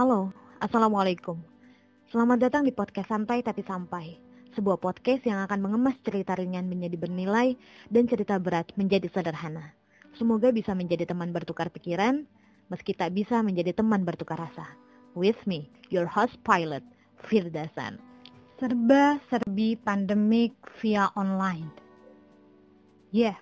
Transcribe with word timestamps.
Halo, 0.00 0.32
Assalamualaikum. 0.64 1.36
Selamat 2.08 2.40
datang 2.40 2.64
di 2.64 2.72
podcast 2.72 3.12
Santai 3.12 3.44
Tapi 3.44 3.60
Sampai. 3.60 4.16
Sebuah 4.56 4.80
podcast 4.80 5.20
yang 5.28 5.44
akan 5.44 5.60
mengemas 5.60 5.92
cerita 6.00 6.32
ringan 6.40 6.72
menjadi 6.72 6.96
bernilai 6.96 7.52
dan 7.92 8.08
cerita 8.08 8.40
berat 8.40 8.72
menjadi 8.80 9.12
sederhana. 9.12 9.76
Semoga 10.16 10.56
bisa 10.56 10.72
menjadi 10.72 11.04
teman 11.04 11.36
bertukar 11.36 11.68
pikiran, 11.68 12.24
meski 12.72 12.96
tak 12.96 13.12
bisa 13.12 13.44
menjadi 13.44 13.76
teman 13.76 14.00
bertukar 14.08 14.40
rasa. 14.40 14.72
With 15.12 15.36
me, 15.44 15.68
your 15.92 16.08
host 16.08 16.40
pilot, 16.48 16.80
Firdasan. 17.20 18.00
Serba-serbi 18.56 19.76
pandemik 19.84 20.56
via 20.80 21.12
online. 21.12 21.68
Yeah, 23.12 23.36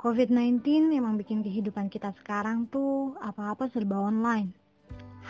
COVID-19 0.00 0.64
emang 0.96 1.20
bikin 1.20 1.44
kehidupan 1.44 1.92
kita 1.92 2.16
sekarang 2.24 2.72
tuh 2.72 3.20
apa-apa 3.20 3.68
serba 3.68 4.00
online. 4.00 4.59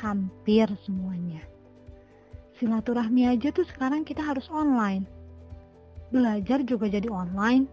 Hampir 0.01 0.64
semuanya. 0.89 1.45
Silaturahmi 2.57 3.29
aja 3.29 3.53
tuh 3.53 3.68
sekarang 3.68 4.00
kita 4.00 4.25
harus 4.25 4.49
online. 4.49 5.04
Belajar 6.08 6.64
juga 6.64 6.89
jadi 6.89 7.13
online. 7.13 7.68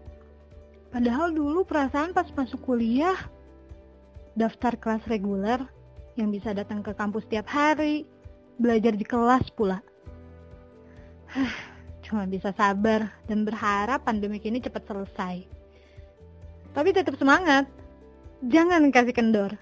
Padahal 0.92 1.32
dulu 1.32 1.64
perasaan 1.64 2.12
pas 2.12 2.28
masuk 2.32 2.60
kuliah, 2.64 3.16
daftar 4.36 4.76
kelas 4.76 5.04
reguler 5.08 5.60
yang 6.20 6.28
bisa 6.28 6.52
datang 6.52 6.84
ke 6.84 6.92
kampus 6.92 7.24
tiap 7.32 7.48
hari, 7.48 8.04
belajar 8.60 8.92
di 8.92 9.04
kelas 9.08 9.48
pula. 9.56 9.80
Cuma 12.04 12.24
bisa 12.24 12.52
sabar 12.56 13.08
dan 13.24 13.44
berharap 13.44 14.04
pandemi 14.04 14.40
ini 14.40 14.60
cepat 14.60 14.84
selesai. 14.84 15.44
Tapi 16.76 16.88
tetap 16.92 17.16
semangat. 17.16 17.68
Jangan 18.44 18.88
kasih 18.92 19.16
kendor. 19.16 19.52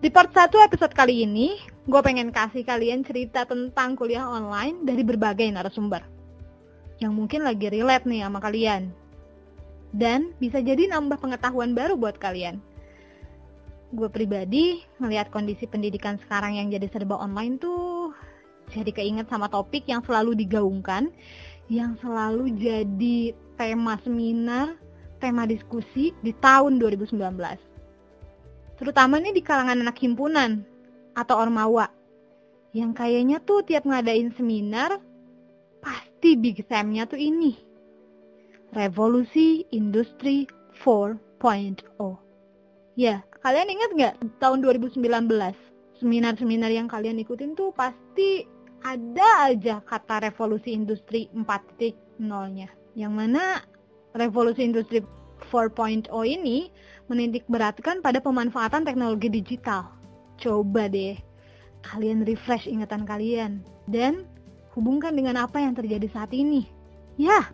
Di 0.00 0.08
part 0.08 0.32
1 0.32 0.48
episode 0.64 0.96
kali 0.96 1.28
ini, 1.28 1.60
gue 1.88 2.00
pengen 2.04 2.28
kasih 2.28 2.64
kalian 2.64 3.00
cerita 3.00 3.48
tentang 3.48 3.96
kuliah 3.96 4.28
online 4.28 4.84
dari 4.84 5.00
berbagai 5.00 5.48
narasumber. 5.48 6.04
Yang 7.00 7.12
mungkin 7.16 7.40
lagi 7.44 7.72
relate 7.72 8.04
nih 8.04 8.28
sama 8.28 8.40
kalian. 8.44 8.92
Dan 9.90 10.36
bisa 10.36 10.60
jadi 10.60 10.86
nambah 10.92 11.18
pengetahuan 11.18 11.72
baru 11.72 11.96
buat 11.96 12.20
kalian. 12.20 12.60
Gue 13.90 14.06
pribadi 14.12 14.84
melihat 15.02 15.32
kondisi 15.32 15.66
pendidikan 15.66 16.20
sekarang 16.22 16.60
yang 16.60 16.70
jadi 16.70 16.86
serba 16.92 17.18
online 17.18 17.58
tuh 17.58 18.12
jadi 18.70 18.94
keinget 18.94 19.26
sama 19.26 19.50
topik 19.50 19.82
yang 19.90 19.98
selalu 20.06 20.38
digaungkan, 20.38 21.10
yang 21.66 21.98
selalu 21.98 22.54
jadi 22.54 23.34
tema 23.58 23.98
seminar, 24.06 24.78
tema 25.18 25.42
diskusi 25.42 26.14
di 26.22 26.30
tahun 26.38 26.78
2019 26.78 27.18
terutama 28.80 29.20
nih 29.20 29.36
di 29.36 29.44
kalangan 29.44 29.84
anak 29.84 30.00
himpunan 30.00 30.64
atau 31.20 31.36
ormawa 31.36 31.92
yang 32.72 32.96
kayaknya 32.96 33.44
tuh 33.44 33.60
tiap 33.60 33.84
ngadain 33.84 34.32
seminar 34.32 34.96
pasti 35.84 36.38
big 36.40 36.64
theme-nya 36.64 37.04
tuh 37.04 37.20
ini. 37.20 37.60
Revolusi 38.72 39.66
industri 39.74 40.46
4.0 40.80 42.30
ya 43.00 43.24
kalian 43.40 43.68
ingat 43.72 43.90
nggak 43.96 44.14
tahun 44.42 44.60
2019 44.60 45.00
seminar-seminar 46.00 46.70
yang 46.72 46.88
kalian 46.88 47.20
ikutin 47.20 47.56
tuh 47.56 47.72
pasti 47.72 48.44
ada 48.80 49.52
aja 49.52 49.84
kata 49.84 50.28
revolusi 50.28 50.72
industri 50.72 51.28
4.0-nya 51.36 52.68
yang 52.96 53.12
mana 53.12 53.60
revolusi 54.16 54.64
industri 54.64 55.04
4.0 55.48 56.08
ini 56.24 56.68
menitik 57.08 57.44
beratkan 57.48 58.04
pada 58.04 58.20
pemanfaatan 58.20 58.84
teknologi 58.84 59.32
digital. 59.32 59.99
Coba 60.40 60.88
deh, 60.88 61.20
kalian 61.84 62.24
refresh 62.24 62.64
ingatan 62.64 63.04
kalian 63.04 63.60
dan 63.84 64.24
hubungkan 64.72 65.12
dengan 65.12 65.36
apa 65.36 65.60
yang 65.60 65.76
terjadi 65.76 66.08
saat 66.08 66.32
ini. 66.32 66.64
Ya, 67.20 67.52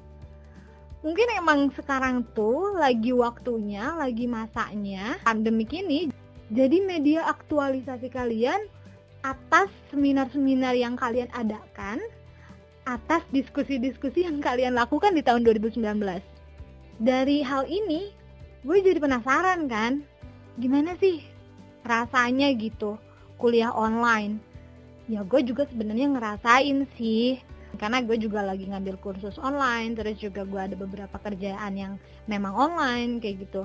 mungkin 1.02 1.26
emang 1.34 1.74
sekarang 1.74 2.22
tuh 2.38 2.78
lagi 2.78 3.10
waktunya, 3.10 3.90
lagi 3.98 4.30
masanya 4.30 5.18
pandemik 5.26 5.74
ini. 5.74 6.14
Jadi 6.54 6.78
media 6.78 7.26
aktualisasi 7.26 8.06
kalian 8.06 8.70
atas 9.26 9.66
seminar-seminar 9.90 10.78
yang 10.78 10.94
kalian 10.94 11.26
adakan, 11.34 11.98
atas 12.86 13.26
diskusi-diskusi 13.34 14.22
yang 14.22 14.38
kalian 14.38 14.78
lakukan 14.78 15.10
di 15.10 15.26
tahun 15.26 15.42
2019. 15.42 15.82
Dari 17.02 17.42
hal 17.42 17.66
ini, 17.66 18.14
gue 18.62 18.78
jadi 18.78 19.02
penasaran 19.02 19.66
kan 19.66 20.06
gimana 20.56 20.94
sih 20.96 21.35
rasanya 21.86 22.50
gitu 22.58 22.98
kuliah 23.40 23.70
online. 23.72 24.42
Ya 25.06 25.22
gue 25.22 25.40
juga 25.46 25.64
sebenarnya 25.70 26.10
ngerasain 26.10 26.82
sih 26.98 27.38
karena 27.76 28.00
gue 28.02 28.16
juga 28.16 28.40
lagi 28.42 28.66
ngambil 28.66 28.96
kursus 28.98 29.36
online 29.38 29.94
terus 29.94 30.16
juga 30.18 30.42
gue 30.48 30.60
ada 30.60 30.74
beberapa 30.74 31.16
kerjaan 31.20 31.72
yang 31.76 31.92
memang 32.26 32.56
online 32.56 33.22
kayak 33.22 33.46
gitu. 33.46 33.62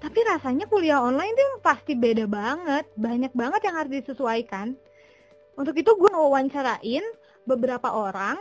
Tapi 0.00 0.18
rasanya 0.24 0.64
kuliah 0.68 1.00
online 1.00 1.32
tuh 1.36 1.60
pasti 1.60 1.92
beda 1.96 2.24
banget 2.28 2.84
banyak 2.96 3.32
banget 3.32 3.60
yang 3.64 3.76
harus 3.76 3.92
disesuaikan. 4.04 4.76
Untuk 5.56 5.76
itu 5.76 5.92
gue 5.92 6.10
wawancarain 6.12 7.04
beberapa 7.44 7.88
orang 7.88 8.36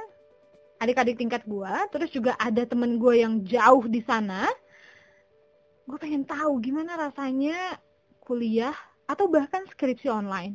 adik-adik 0.79 1.19
tingkat 1.19 1.43
gue 1.43 1.73
terus 1.91 2.09
juga 2.11 2.35
ada 2.39 2.63
temen 2.63 2.99
gue 2.99 3.19
yang 3.19 3.43
jauh 3.43 3.85
di 3.87 3.99
sana. 4.03 4.47
Gue 5.83 5.97
pengen 5.99 6.23
tahu 6.23 6.63
gimana 6.63 6.95
rasanya 6.95 7.79
kuliah 8.29 8.77
atau 9.09 9.25
bahkan 9.25 9.65
skripsi 9.65 10.05
online. 10.05 10.53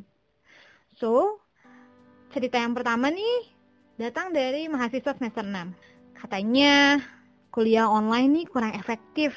So, 0.95 1.43
cerita 2.31 2.55
yang 2.55 2.71
pertama 2.71 3.11
nih 3.11 3.51
datang 3.99 4.31
dari 4.31 4.71
mahasiswa 4.71 5.11
semester 5.11 5.43
6. 5.43 5.75
Katanya 6.15 7.03
kuliah 7.51 7.91
online 7.91 8.31
nih 8.31 8.45
kurang 8.47 8.71
efektif. 8.79 9.35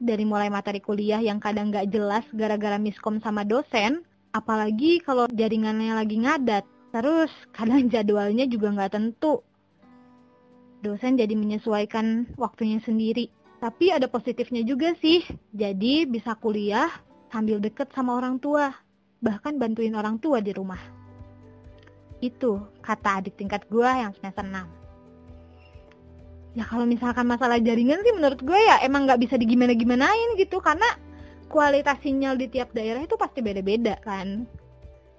Dari 0.00 0.24
mulai 0.24 0.48
materi 0.48 0.80
kuliah 0.80 1.20
yang 1.20 1.36
kadang 1.36 1.68
gak 1.68 1.92
jelas 1.92 2.24
gara-gara 2.32 2.80
miskom 2.80 3.20
sama 3.20 3.44
dosen, 3.44 4.04
apalagi 4.32 5.04
kalau 5.04 5.28
jaringannya 5.28 5.92
lagi 5.92 6.16
ngadat. 6.24 6.64
Terus 6.96 7.32
kadang 7.52 7.88
jadwalnya 7.92 8.48
juga 8.48 8.72
nggak 8.72 8.92
tentu. 8.96 9.44
Dosen 10.80 11.20
jadi 11.20 11.32
menyesuaikan 11.36 12.36
waktunya 12.40 12.80
sendiri. 12.80 13.28
Tapi 13.60 13.92
ada 13.92 14.08
positifnya 14.08 14.60
juga 14.64 14.92
sih. 15.00 15.24
Jadi 15.56 16.04
bisa 16.04 16.36
kuliah 16.36 16.92
sambil 17.36 17.60
deket 17.60 17.92
sama 17.92 18.16
orang 18.16 18.40
tua. 18.40 18.72
Bahkan 19.20 19.60
bantuin 19.60 19.92
orang 19.92 20.16
tua 20.16 20.40
di 20.40 20.56
rumah. 20.56 20.80
Itu 22.24 22.64
kata 22.80 23.20
adik 23.20 23.36
tingkat 23.36 23.68
gue 23.68 23.84
yang 23.84 24.16
semester 24.16 24.40
6. 24.40 26.56
Ya 26.56 26.64
kalau 26.64 26.88
misalkan 26.88 27.28
masalah 27.28 27.60
jaringan 27.60 28.00
sih 28.00 28.16
menurut 28.16 28.40
gue 28.40 28.56
ya 28.56 28.80
emang 28.80 29.04
nggak 29.04 29.28
bisa 29.28 29.36
digimana-gimanain 29.36 30.40
gitu. 30.40 30.64
Karena 30.64 30.88
kualitas 31.52 32.00
sinyal 32.00 32.40
di 32.40 32.48
tiap 32.48 32.72
daerah 32.72 33.04
itu 33.04 33.20
pasti 33.20 33.44
beda-beda 33.44 34.00
kan. 34.00 34.48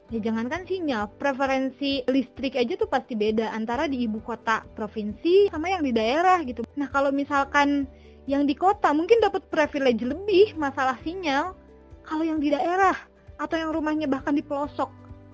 Ya 0.09 0.17
jangankan 0.23 0.66
sinyal, 0.66 1.13
preferensi 1.22 2.01
listrik 2.09 2.57
aja 2.57 2.73
tuh 2.79 2.89
pasti 2.89 3.13
beda 3.13 3.53
antara 3.53 3.85
di 3.85 4.07
ibu 4.07 4.23
kota 4.23 4.63
provinsi 4.73 5.53
sama 5.53 5.69
yang 5.69 5.85
di 5.85 5.94
daerah 5.94 6.41
gitu. 6.47 6.66
Nah 6.79 6.89
kalau 6.89 7.13
misalkan 7.13 7.85
yang 8.25 8.50
di 8.50 8.57
kota 8.57 8.89
mungkin 8.95 9.22
dapat 9.22 9.45
privilege 9.51 10.01
lebih 10.01 10.57
masalah 10.57 10.97
sinyal 11.03 11.66
kalau 12.07 12.23
yang 12.23 12.40
di 12.40 12.56
daerah 12.56 12.95
atau 13.35 13.59
yang 13.59 13.75
rumahnya 13.75 14.07
bahkan 14.07 14.34
di 14.34 14.41
pelosok 14.41 14.90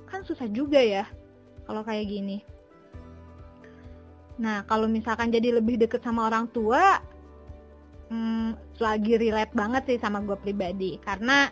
kan 0.10 0.26
susah 0.26 0.50
juga 0.50 0.82
ya 0.82 1.06
kalau 1.70 1.86
kayak 1.86 2.10
gini. 2.10 2.42
Nah 4.42 4.66
kalau 4.66 4.90
misalkan 4.90 5.30
jadi 5.30 5.54
lebih 5.62 5.78
deket 5.78 6.02
sama 6.02 6.28
orang 6.28 6.50
tua 6.50 7.00
hmm, 8.10 8.78
lagi 8.82 9.14
relate 9.16 9.54
banget 9.54 9.84
sih 9.88 10.00
sama 10.02 10.20
gue 10.26 10.36
pribadi. 10.42 10.98
Karena 11.00 11.48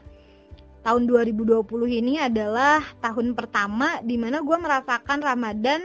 tahun 0.82 1.06
2020 1.06 1.62
ini 1.90 2.18
adalah 2.18 2.82
tahun 3.00 3.38
pertama 3.38 4.02
di 4.02 4.18
mana 4.18 4.42
gue 4.42 4.58
merasakan 4.58 5.22
Ramadan 5.22 5.82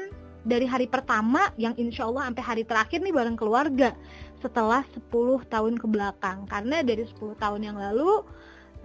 dari 0.47 0.65
hari 0.65 0.88
pertama 0.88 1.50
yang 1.61 1.77
insya 1.77 2.09
Allah 2.09 2.31
sampai 2.31 2.44
hari 2.44 2.62
terakhir 2.65 3.03
nih 3.03 3.12
bareng 3.12 3.37
keluarga 3.37 3.93
setelah 4.41 4.87
10 4.94 5.11
tahun 5.50 5.75
ke 5.75 5.87
belakang 5.91 6.47
karena 6.47 6.81
dari 6.87 7.03
10 7.03 7.35
tahun 7.37 7.61
yang 7.67 7.77
lalu 7.77 8.23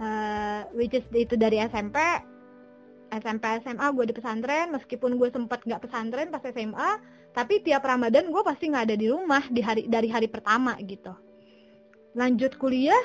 uh, 0.02 0.66
which 0.74 0.92
is 0.98 1.06
itu 1.14 1.38
dari 1.38 1.62
SMP 1.62 1.96
SMP 3.12 3.44
SMA 3.62 3.86
gue 3.92 4.04
di 4.08 4.14
pesantren. 4.16 4.72
Meskipun 4.72 5.20
gue 5.20 5.28
sempat 5.30 5.62
nggak 5.62 5.84
pesantren 5.84 6.32
pas 6.32 6.42
SMA 6.42 6.90
tapi 7.32 7.64
tiap 7.64 7.84
Ramadan 7.84 8.28
gue 8.28 8.42
pasti 8.44 8.68
nggak 8.68 8.84
ada 8.92 8.96
di 8.96 9.08
rumah 9.08 9.44
di 9.48 9.60
hari 9.64 9.86
dari 9.86 10.08
hari 10.10 10.28
pertama 10.28 10.76
gitu. 10.82 11.12
Lanjut 12.16 12.56
kuliah 12.56 13.04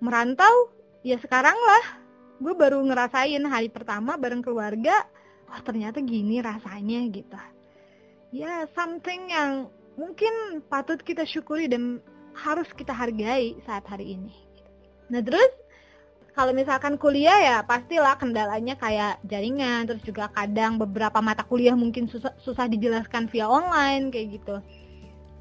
merantau 0.00 0.72
ya 1.06 1.20
sekarang 1.20 1.56
lah. 1.56 1.84
Gue 2.42 2.52
baru 2.56 2.82
ngerasain 2.82 3.40
hari 3.46 3.70
pertama 3.70 4.18
bareng 4.18 4.42
keluarga 4.42 5.06
oh 5.48 5.60
ternyata 5.62 6.00
gini 6.02 6.40
rasanya 6.40 7.04
gitu. 7.12 7.38
Ya 8.34 8.66
something 8.74 9.30
yang 9.30 9.70
mungkin 9.94 10.64
patut 10.66 10.98
kita 11.00 11.22
syukuri 11.22 11.70
dan 11.70 12.02
harus 12.34 12.66
kita 12.74 12.90
hargai 12.90 13.54
saat 13.62 13.86
hari 13.86 14.18
ini. 14.18 14.43
Nah 15.10 15.20
terus 15.20 15.52
kalau 16.34 16.50
misalkan 16.50 16.98
kuliah 16.98 17.38
ya 17.38 17.56
pastilah 17.62 18.18
kendalanya 18.18 18.74
kayak 18.74 19.22
jaringan 19.22 19.86
terus 19.86 20.02
juga 20.02 20.26
kadang 20.34 20.82
beberapa 20.82 21.22
mata 21.22 21.46
kuliah 21.46 21.78
mungkin 21.78 22.10
susah, 22.10 22.34
susah 22.42 22.66
dijelaskan 22.66 23.30
via 23.30 23.46
online 23.46 24.10
kayak 24.10 24.42
gitu. 24.42 24.58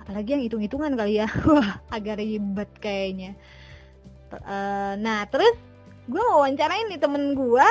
Apalagi 0.06 0.38
yang 0.38 0.44
hitung-hitungan 0.45 0.94
kali 0.94 1.18
ya. 1.18 1.27
Wah 1.50 1.81
agak 1.89 2.21
ribet 2.21 2.69
kayaknya. 2.77 3.33
Uh, 4.33 4.98
nah 5.01 5.25
terus 5.30 5.57
gue 6.06 6.21
mau 6.21 6.45
wawancarain 6.45 6.89
nih 6.89 7.01
temen 7.01 7.33
gue 7.38 7.68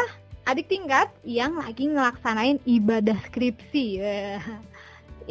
adik 0.47 0.67
tingkat 0.67 1.07
yang 1.23 1.55
lagi 1.55 1.87
ngelaksanain 1.87 2.59
ibadah 2.67 3.19
skripsi. 3.31 4.03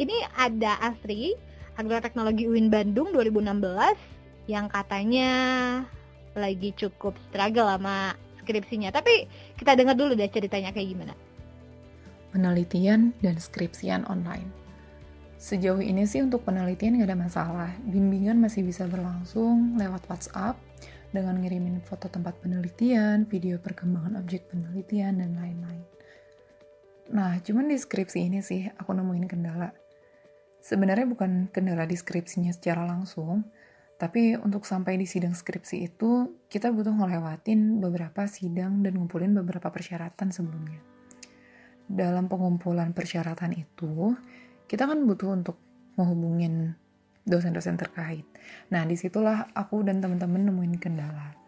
Ini 0.00 0.16
ada 0.40 0.80
Asri 0.80 1.36
Agroteknologi 1.76 2.48
UIN 2.48 2.72
Bandung 2.72 3.12
2016 3.12 4.48
yang 4.48 4.68
katanya 4.72 5.30
lagi 6.36 6.72
cukup 6.76 7.16
struggle 7.28 7.68
sama 7.68 8.16
skripsinya. 8.42 8.90
Tapi 8.90 9.30
kita 9.56 9.78
dengar 9.78 9.94
dulu 9.94 10.16
deh 10.18 10.28
ceritanya 10.28 10.74
kayak 10.74 10.88
gimana. 10.92 11.14
Penelitian 12.32 13.12
dan 13.20 13.36
skripsian 13.36 14.08
online. 14.08 14.48
Sejauh 15.42 15.82
ini 15.82 16.06
sih 16.06 16.22
untuk 16.22 16.46
penelitian 16.46 17.02
nggak 17.02 17.10
ada 17.10 17.18
masalah. 17.18 17.70
Bimbingan 17.82 18.38
masih 18.38 18.62
bisa 18.62 18.86
berlangsung 18.86 19.74
lewat 19.74 20.06
WhatsApp 20.06 20.54
dengan 21.12 21.36
ngirimin 21.42 21.84
foto 21.84 22.08
tempat 22.08 22.40
penelitian, 22.40 23.28
video 23.28 23.60
perkembangan 23.60 24.16
objek 24.16 24.48
penelitian, 24.48 25.20
dan 25.20 25.36
lain-lain. 25.36 25.84
Nah, 27.12 27.36
cuman 27.44 27.68
di 27.68 27.76
skripsi 27.76 28.32
ini 28.32 28.40
sih 28.40 28.64
aku 28.64 28.96
nemuin 28.96 29.26
kendala. 29.28 29.76
Sebenarnya 30.62 31.04
bukan 31.04 31.52
kendala 31.52 31.84
di 31.84 31.98
skripsinya 31.98 32.54
secara 32.54 32.88
langsung, 32.88 33.44
tapi 34.02 34.34
untuk 34.34 34.66
sampai 34.66 34.98
di 34.98 35.06
sidang 35.06 35.30
skripsi 35.30 35.86
itu, 35.86 36.42
kita 36.50 36.74
butuh 36.74 36.90
ngelewatin 36.90 37.78
beberapa 37.78 38.26
sidang 38.26 38.82
dan 38.82 38.98
ngumpulin 38.98 39.30
beberapa 39.30 39.70
persyaratan 39.70 40.34
sebelumnya. 40.34 40.82
Dalam 41.86 42.26
pengumpulan 42.26 42.90
persyaratan 42.98 43.54
itu, 43.54 44.10
kita 44.66 44.90
kan 44.90 45.06
butuh 45.06 45.30
untuk 45.30 45.54
menghubungin 45.94 46.74
dosen-dosen 47.22 47.78
terkait. 47.78 48.26
Nah, 48.74 48.82
di 48.82 48.98
situlah 48.98 49.46
aku 49.54 49.86
dan 49.86 50.02
teman-teman 50.02 50.50
nemuin 50.50 50.82
kendala. 50.82 51.38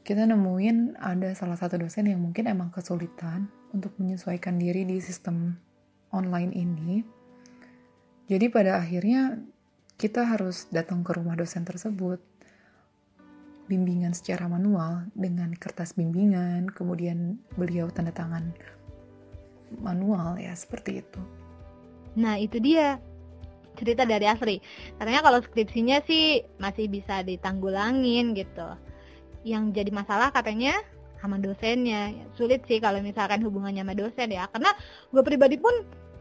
Kita 0.00 0.24
nemuin 0.24 0.96
ada 0.96 1.36
salah 1.36 1.60
satu 1.60 1.84
dosen 1.84 2.08
yang 2.08 2.24
mungkin 2.24 2.48
emang 2.48 2.72
kesulitan 2.72 3.52
untuk 3.76 3.92
menyesuaikan 4.00 4.56
diri 4.56 4.88
di 4.88 5.04
sistem 5.04 5.52
online 6.16 6.56
ini. 6.56 7.04
Jadi 8.24 8.48
pada 8.48 8.80
akhirnya 8.80 9.36
kita 10.00 10.24
harus 10.24 10.64
datang 10.72 11.04
ke 11.04 11.12
rumah 11.12 11.36
dosen 11.36 11.60
tersebut, 11.60 12.24
bimbingan 13.68 14.16
secara 14.16 14.48
manual 14.48 15.04
dengan 15.12 15.52
kertas 15.52 15.92
bimbingan, 15.92 16.72
kemudian 16.72 17.36
beliau 17.60 17.92
tanda 17.92 18.08
tangan 18.08 18.56
manual 19.76 20.40
ya 20.40 20.56
seperti 20.56 21.04
itu. 21.04 21.20
Nah 22.16 22.40
itu 22.40 22.56
dia 22.64 22.96
cerita 23.76 24.08
dari 24.08 24.24
Asri. 24.24 24.56
Katanya 24.96 25.20
kalau 25.20 25.38
skripsinya 25.44 26.00
sih 26.08 26.48
masih 26.56 26.88
bisa 26.88 27.20
ditanggulangin 27.20 28.32
gitu. 28.32 28.72
Yang 29.44 29.84
jadi 29.84 29.90
masalah 29.92 30.32
katanya 30.32 30.80
sama 31.20 31.36
dosennya. 31.36 32.16
Sulit 32.34 32.64
sih 32.66 32.80
kalau 32.80 33.04
misalkan 33.04 33.44
hubungannya 33.44 33.84
sama 33.84 33.94
dosen 33.94 34.32
ya. 34.32 34.48
Karena 34.48 34.72
gue 35.12 35.22
pribadi 35.22 35.60
pun 35.60 35.72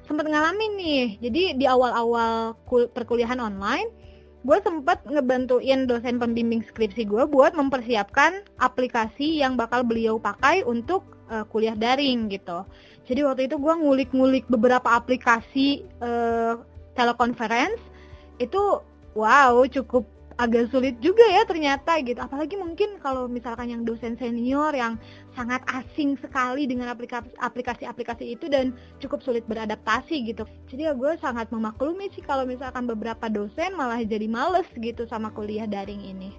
sempat 0.09 0.25
ngalamin 0.25 0.73
nih. 0.73 1.05
Jadi 1.21 1.43
di 1.61 1.65
awal-awal 1.69 2.57
perkuliahan 2.97 3.37
online, 3.37 3.93
gue 4.41 4.57
sempat 4.65 5.05
ngebantuin 5.05 5.85
dosen 5.85 6.17
pembimbing 6.17 6.65
skripsi 6.65 7.05
gue 7.05 7.23
buat 7.29 7.53
mempersiapkan 7.53 8.41
aplikasi 8.57 9.37
yang 9.37 9.53
bakal 9.53 9.85
beliau 9.85 10.17
pakai 10.17 10.65
untuk 10.65 11.05
uh, 11.29 11.45
kuliah 11.45 11.77
daring 11.77 12.33
gitu. 12.33 12.65
Jadi 13.05 13.21
waktu 13.21 13.41
itu 13.45 13.61
gue 13.61 13.73
ngulik-ngulik 13.73 14.49
beberapa 14.49 14.97
aplikasi 14.97 15.85
uh, 16.01 16.57
telekonferensi 16.97 17.85
itu 18.41 18.81
wow 19.13 19.61
cukup 19.69 20.07
agak 20.39 20.71
sulit 20.71 20.95
juga 21.03 21.21
ya 21.27 21.43
ternyata 21.43 21.99
gitu. 21.99 22.15
Apalagi 22.15 22.55
mungkin 22.55 22.95
kalau 23.03 23.27
misalkan 23.27 23.67
yang 23.67 23.83
dosen 23.83 24.15
senior 24.15 24.71
yang 24.71 24.95
sangat 25.35 25.59
asing 25.67 26.15
sekali 26.15 26.63
dengan 26.63 26.95
aplikasi-aplikasi 27.43 28.39
itu 28.39 28.47
dan 28.47 28.71
cukup 29.03 29.19
sulit 29.19 29.43
beradaptasi 29.51 30.23
gitu. 30.31 30.47
Jadi 30.71 30.87
ya 30.87 30.95
gue 30.95 31.19
sangat 31.19 31.51
memaklumi 31.51 32.07
sih 32.15 32.23
kalau 32.23 32.47
misalkan 32.47 32.87
beberapa 32.87 33.27
dosen 33.27 33.75
malah 33.75 33.99
jadi 33.99 34.31
males 34.31 34.65
gitu 34.79 35.03
sama 35.11 35.27
kuliah 35.35 35.67
daring 35.67 36.07
ini. 36.07 36.31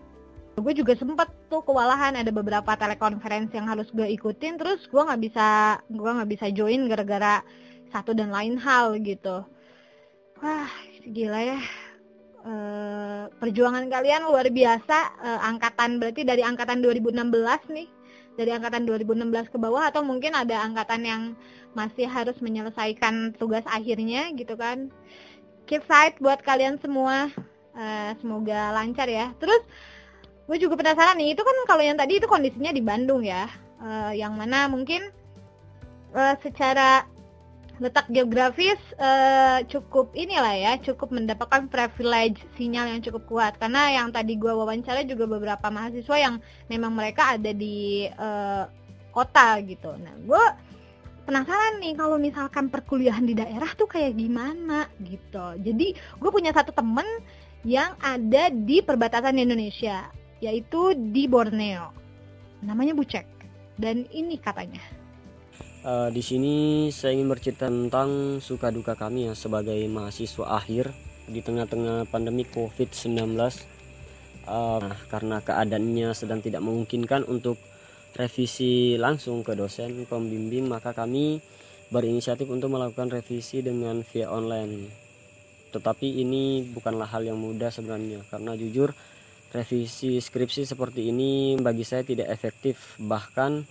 Gue 0.57 0.73
juga 0.73 0.97
sempet 0.97 1.29
tuh 1.53 1.61
kewalahan 1.61 2.17
ada 2.17 2.33
beberapa 2.33 2.73
telekonferensi 2.73 3.53
yang 3.53 3.69
harus 3.69 3.93
gue 3.93 4.09
ikutin 4.17 4.57
terus 4.57 4.89
gue 4.89 5.03
nggak 5.05 5.21
bisa 5.29 5.77
gue 5.93 6.11
nggak 6.11 6.31
bisa 6.33 6.47
join 6.57 6.89
gara-gara 6.89 7.45
satu 7.93 8.17
dan 8.17 8.33
lain 8.33 8.57
hal 8.57 8.97
gitu. 9.05 9.45
Wah 10.41 10.73
gila 11.05 11.41
ya 11.57 11.61
uh, 12.45 13.25
perjuangan 13.41 13.87
kalian 13.89 14.29
luar 14.29 14.47
biasa. 14.49 14.99
Uh, 15.21 15.41
angkatan 15.45 16.01
berarti 16.01 16.23
dari 16.25 16.45
angkatan 16.45 16.81
2016 16.85 17.21
nih. 17.73 17.89
Dari 18.39 18.51
angkatan 18.57 18.89
2016 18.89 19.53
ke 19.53 19.59
bawah 19.61 19.91
atau 19.91 20.01
mungkin 20.01 20.33
ada 20.33 20.65
angkatan 20.65 21.03
yang 21.05 21.23
masih 21.77 22.09
harus 22.09 22.39
menyelesaikan 22.41 23.37
tugas 23.37 23.67
akhirnya 23.69 24.33
gitu 24.33 24.57
kan. 24.57 24.89
Keep 25.69 25.85
fight 25.85 26.17
buat 26.19 26.41
kalian 26.41 26.81
semua. 26.81 27.29
Uh, 27.77 28.11
semoga 28.19 28.75
lancar 28.75 29.07
ya. 29.07 29.33
Terus 29.39 29.63
gue 30.51 30.59
juga 30.59 30.75
penasaran 30.75 31.15
nih 31.21 31.39
itu 31.39 31.43
kan 31.47 31.57
kalau 31.69 31.85
yang 31.85 31.95
tadi 31.95 32.19
itu 32.19 32.27
kondisinya 32.27 32.73
di 32.75 32.83
Bandung 32.83 33.23
ya. 33.23 33.47
Uh, 33.81 34.13
yang 34.13 34.37
mana 34.37 34.69
mungkin 34.69 35.09
uh, 36.13 36.37
secara 36.45 37.07
letak 37.81 38.07
geografis 38.13 38.77
uh, 39.01 39.65
cukup 39.65 40.13
inilah 40.13 40.53
ya 40.53 40.73
cukup 40.77 41.17
mendapatkan 41.17 41.65
privilege 41.73 42.45
sinyal 42.61 42.93
yang 42.93 43.01
cukup 43.01 43.25
kuat. 43.27 43.53
Karena 43.57 43.89
yang 43.97 44.13
tadi 44.13 44.37
gue 44.37 44.53
wawancara 44.53 45.01
juga 45.09 45.25
beberapa 45.25 45.73
mahasiswa 45.73 46.17
yang 46.21 46.37
memang 46.69 46.93
mereka 46.93 47.41
ada 47.41 47.57
di 47.57 48.05
uh, 48.21 48.69
kota 49.17 49.57
gitu. 49.65 49.97
Nah 49.97 50.13
gue 50.21 50.45
penasaran 51.25 51.81
nih 51.81 51.97
kalau 51.97 52.21
misalkan 52.21 52.69
perkuliahan 52.69 53.25
di 53.25 53.33
daerah 53.33 53.73
tuh 53.73 53.89
kayak 53.89 54.13
gimana 54.13 54.85
gitu. 55.01 55.57
Jadi 55.65 55.97
gue 55.97 56.31
punya 56.31 56.53
satu 56.53 56.77
temen 56.77 57.09
yang 57.65 57.97
ada 58.05 58.53
di 58.53 58.85
perbatasan 58.85 59.41
Indonesia 59.41 60.13
yaitu 60.45 60.93
di 60.93 61.25
Borneo. 61.25 61.97
Namanya 62.61 62.93
Bucek. 62.93 63.25
Dan 63.81 64.05
ini 64.13 64.37
katanya 64.37 65.00
Uh, 65.81 66.13
di 66.13 66.21
sini 66.21 66.57
saya 66.93 67.17
ingin 67.17 67.33
bercerita 67.33 67.65
tentang 67.65 68.37
suka 68.45 68.69
duka 68.69 68.93
kami 68.93 69.25
ya 69.25 69.33
sebagai 69.33 69.81
mahasiswa 69.89 70.61
akhir 70.61 70.93
di 71.25 71.41
tengah-tengah 71.41 72.05
pandemi 72.13 72.45
COVID-19. 72.45 73.17
Uh, 74.45 74.77
nah, 74.85 75.01
karena 75.09 75.41
keadaannya 75.41 76.13
sedang 76.13 76.45
tidak 76.45 76.61
memungkinkan 76.61 77.25
untuk 77.25 77.57
revisi 78.13 79.01
langsung 79.01 79.41
ke 79.41 79.57
dosen 79.57 80.05
pembimbing, 80.05 80.69
maka 80.69 80.93
kami 80.93 81.41
berinisiatif 81.89 82.45
untuk 82.53 82.69
melakukan 82.77 83.09
revisi 83.09 83.65
dengan 83.65 84.05
via 84.05 84.29
online. 84.29 84.85
Tetapi 85.73 86.21
ini 86.21 86.61
bukanlah 86.77 87.09
hal 87.09 87.25
yang 87.25 87.41
mudah 87.41 87.73
sebenarnya 87.73 88.21
karena 88.29 88.53
jujur 88.53 88.93
revisi 89.49 90.21
skripsi 90.21 90.69
seperti 90.69 91.09
ini 91.09 91.57
bagi 91.57 91.89
saya 91.89 92.05
tidak 92.05 92.29
efektif 92.29 93.01
bahkan 93.01 93.65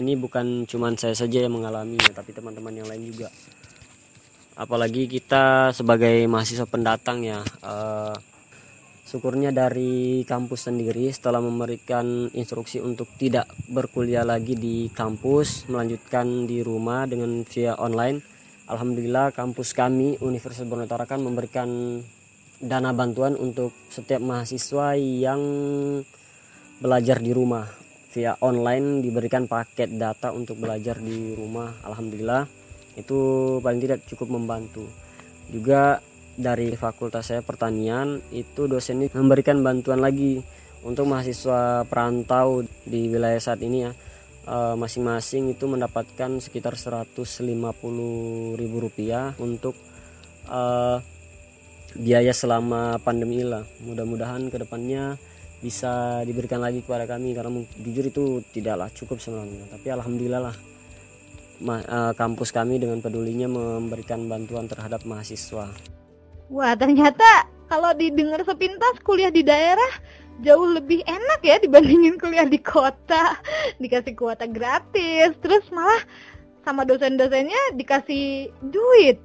ini 0.00 0.16
bukan 0.16 0.64
cuman 0.64 0.96
saya 0.96 1.12
saja 1.12 1.44
yang 1.44 1.52
mengalami 1.52 2.00
tapi 2.00 2.32
teman-teman 2.32 2.72
yang 2.72 2.88
lain 2.88 3.04
juga. 3.12 3.28
Apalagi 4.56 5.06
kita 5.06 5.72
sebagai 5.72 6.24
mahasiswa 6.28 6.68
pendatang 6.68 7.24
ya 7.24 7.40
uh, 7.64 8.12
syukurnya 9.08 9.50
dari 9.50 10.22
kampus 10.28 10.68
sendiri 10.68 11.08
setelah 11.10 11.42
memberikan 11.42 12.28
instruksi 12.30 12.78
untuk 12.78 13.08
tidak 13.16 13.48
berkuliah 13.66 14.22
lagi 14.22 14.54
di 14.54 14.86
kampus 14.92 15.66
melanjutkan 15.66 16.44
di 16.44 16.60
rumah 16.60 17.08
dengan 17.08 17.42
via 17.42 17.74
online. 17.80 18.20
Alhamdulillah 18.70 19.34
kampus 19.34 19.74
kami 19.74 20.20
Universitas 20.22 20.68
Borneo 20.68 20.86
Tarakan 20.86 21.26
memberikan 21.26 21.68
dana 22.60 22.92
bantuan 22.92 23.34
untuk 23.34 23.72
setiap 23.88 24.20
mahasiswa 24.22 24.94
yang 24.94 25.40
belajar 26.78 27.18
di 27.18 27.32
rumah 27.32 27.79
via 28.10 28.34
online 28.42 29.02
diberikan 29.02 29.46
paket 29.46 29.94
data 29.94 30.34
untuk 30.34 30.58
belajar 30.58 30.98
di 30.98 31.34
rumah 31.34 31.70
alhamdulillah. 31.86 32.46
Itu 32.98 33.18
paling 33.62 33.80
tidak 33.80 34.02
cukup 34.10 34.34
membantu. 34.34 34.86
Juga 35.50 36.02
dari 36.34 36.74
fakultas 36.74 37.30
saya 37.30 37.42
pertanian 37.42 38.18
itu 38.34 38.66
dosen 38.66 39.02
ini 39.02 39.08
memberikan 39.14 39.62
bantuan 39.62 40.02
lagi 40.02 40.42
untuk 40.82 41.06
mahasiswa 41.06 41.84
perantau 41.84 42.64
di 42.82 43.06
wilayah 43.06 43.38
saat 43.38 43.62
ini 43.62 43.78
ya. 43.86 43.92
Eh, 44.50 44.74
masing-masing 44.74 45.54
itu 45.54 45.68
mendapatkan 45.70 46.42
sekitar 46.42 46.74
150 46.74 48.56
ribu 48.58 48.76
rupiah 48.82 49.36
untuk 49.38 49.78
uh, 50.50 50.98
biaya 51.94 52.34
selama 52.34 52.98
pandemi 52.98 53.46
lah. 53.46 53.62
Mudah-mudahan 53.84 54.50
ke 54.50 54.58
depannya 54.58 55.20
bisa 55.60 56.24
diberikan 56.24 56.58
lagi 56.60 56.80
kepada 56.80 57.04
kami 57.04 57.36
karena 57.36 57.60
jujur 57.76 58.04
itu 58.08 58.24
tidaklah 58.50 58.88
cukup 58.96 59.20
sebenarnya. 59.20 59.68
Tapi 59.68 59.86
alhamdulillah 59.92 60.40
lah 60.40 60.56
uh, 61.68 62.12
kampus 62.16 62.50
kami 62.50 62.80
dengan 62.80 63.04
pedulinya 63.04 63.46
memberikan 63.46 64.24
bantuan 64.24 64.64
terhadap 64.66 65.04
mahasiswa. 65.04 65.68
Wah 66.50 66.74
ternyata 66.74 67.46
kalau 67.68 67.92
didengar 67.94 68.42
sepintas 68.42 68.98
kuliah 69.04 69.30
di 69.30 69.44
daerah 69.44 69.92
jauh 70.40 70.64
lebih 70.72 71.04
enak 71.04 71.40
ya 71.44 71.60
dibandingin 71.60 72.16
kuliah 72.16 72.48
di 72.48 72.58
kota. 72.58 73.36
Dikasih 73.82 74.16
kuota 74.16 74.48
gratis 74.48 75.36
terus 75.44 75.68
malah 75.68 76.00
sama 76.64 76.88
dosen-dosennya 76.88 77.76
dikasih 77.76 78.52
duit. 78.72 79.20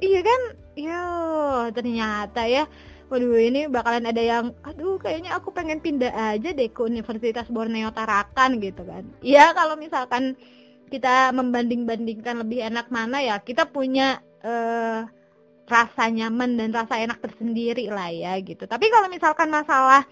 Iya 0.00 0.20
kan? 0.24 0.40
Yo 0.76 1.04
ternyata 1.72 2.44
ya 2.44 2.68
waduh 3.06 3.38
ini 3.38 3.70
bakalan 3.70 4.10
ada 4.10 4.22
yang 4.22 4.46
aduh 4.66 4.98
kayaknya 4.98 5.38
aku 5.38 5.54
pengen 5.54 5.78
pindah 5.78 6.10
aja 6.10 6.50
deh 6.50 6.68
ke 6.70 6.80
Universitas 6.82 7.46
Borneo 7.46 7.94
Tarakan 7.94 8.58
gitu 8.58 8.82
kan. 8.82 9.06
Ya 9.22 9.54
kalau 9.54 9.78
misalkan 9.78 10.34
kita 10.90 11.34
membanding-bandingkan 11.34 12.42
lebih 12.46 12.62
enak 12.62 12.90
mana 12.90 13.22
ya 13.22 13.38
kita 13.42 13.66
punya 13.66 14.22
uh, 14.42 15.06
rasa 15.66 16.06
nyaman 16.10 16.54
dan 16.54 16.70
rasa 16.70 17.02
enak 17.02 17.18
tersendiri 17.18 17.90
lah 17.90 18.10
ya 18.10 18.38
gitu. 18.42 18.66
Tapi 18.70 18.86
kalau 18.90 19.10
misalkan 19.10 19.50
masalah 19.50 20.06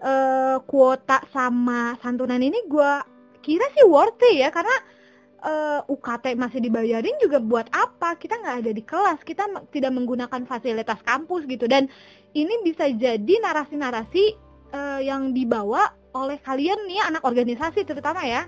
uh, 0.00 0.56
kuota 0.64 1.20
sama 1.32 2.00
santunan 2.00 2.40
ini 2.40 2.64
gue 2.64 2.92
kira 3.44 3.68
sih 3.76 3.84
worth 3.84 4.18
it 4.26 4.42
ya 4.42 4.48
karena 4.50 4.74
uh, 5.44 5.80
eh, 5.84 5.92
UKT 5.92 6.34
masih 6.34 6.58
dibayarin 6.64 7.14
juga 7.22 7.38
buat 7.38 7.68
apa? 7.70 8.16
Kita 8.18 8.40
nggak 8.40 8.56
ada 8.64 8.72
di 8.72 8.82
kelas 8.82 9.20
kita 9.22 9.46
tidak 9.70 9.92
menggunakan 9.94 10.42
fasilitas 10.48 10.98
kampus 11.04 11.46
gitu. 11.46 11.68
Dan 11.68 11.86
ini 12.36 12.60
bisa 12.60 12.92
jadi 12.92 13.34
narasi-narasi 13.40 14.24
uh, 14.76 15.00
yang 15.00 15.32
dibawa 15.32 15.96
oleh 16.12 16.36
kalian 16.44 16.84
nih 16.84 17.00
anak 17.08 17.24
organisasi 17.24 17.88
terutama 17.88 18.20
ya. 18.28 18.44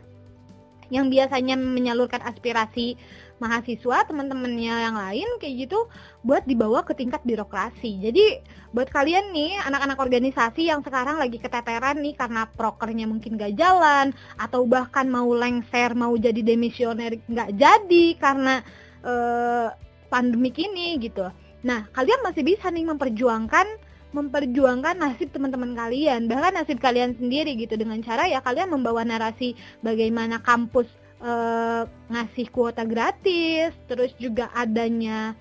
Yang 0.89 1.21
biasanya 1.21 1.57
menyalurkan 1.57 2.25
aspirasi 2.25 2.97
mahasiswa 3.39 4.09
teman-temannya 4.09 4.75
yang 4.89 4.97
lain 4.97 5.29
kayak 5.39 5.69
gitu 5.69 5.87
buat 6.25 6.43
dibawa 6.49 6.81
ke 6.83 6.97
tingkat 6.97 7.23
birokrasi. 7.29 8.01
Jadi 8.03 8.41
buat 8.73 8.91
kalian 8.91 9.31
nih 9.31 9.61
anak-anak 9.69 10.01
organisasi 10.01 10.69
yang 10.69 10.81
sekarang 10.81 11.21
lagi 11.21 11.37
keteteran 11.37 12.01
nih 12.03 12.17
karena 12.19 12.49
prokernya 12.57 13.05
mungkin 13.05 13.37
gak 13.37 13.57
jalan 13.57 14.17
atau 14.37 14.65
bahkan 14.65 15.07
mau 15.09 15.29
lengser 15.33 15.93
mau 15.93 16.17
jadi 16.19 16.41
demisioner 16.41 17.21
gak 17.31 17.53
jadi 17.57 18.05
karena 18.19 18.65
uh, 19.07 19.71
pandemik 20.09 20.57
ini 20.59 20.99
gitu 20.99 21.29
nah 21.63 21.91
kalian 21.91 22.23
masih 22.23 22.47
bisa 22.47 22.71
nih 22.71 22.87
memperjuangkan 22.87 23.67
memperjuangkan 24.09 24.97
nasib 24.97 25.29
teman-teman 25.37 25.77
kalian 25.77 26.33
bahkan 26.33 26.57
nasib 26.57 26.81
kalian 26.81 27.13
sendiri 27.17 27.53
gitu. 27.61 27.77
Dengan 27.77 28.01
cara 28.01 28.25
ya 28.25 28.41
kalian 28.41 28.73
membawa 28.73 29.05
narasi 29.05 29.53
bagaimana 29.85 30.41
kampus 30.41 30.89
uh, 31.23 31.85
ngasih 32.09 32.49
kuota 32.49 32.89
gratis 32.89 33.75
terus 33.87 34.15
juga 34.17 34.49
adanya 34.57 35.37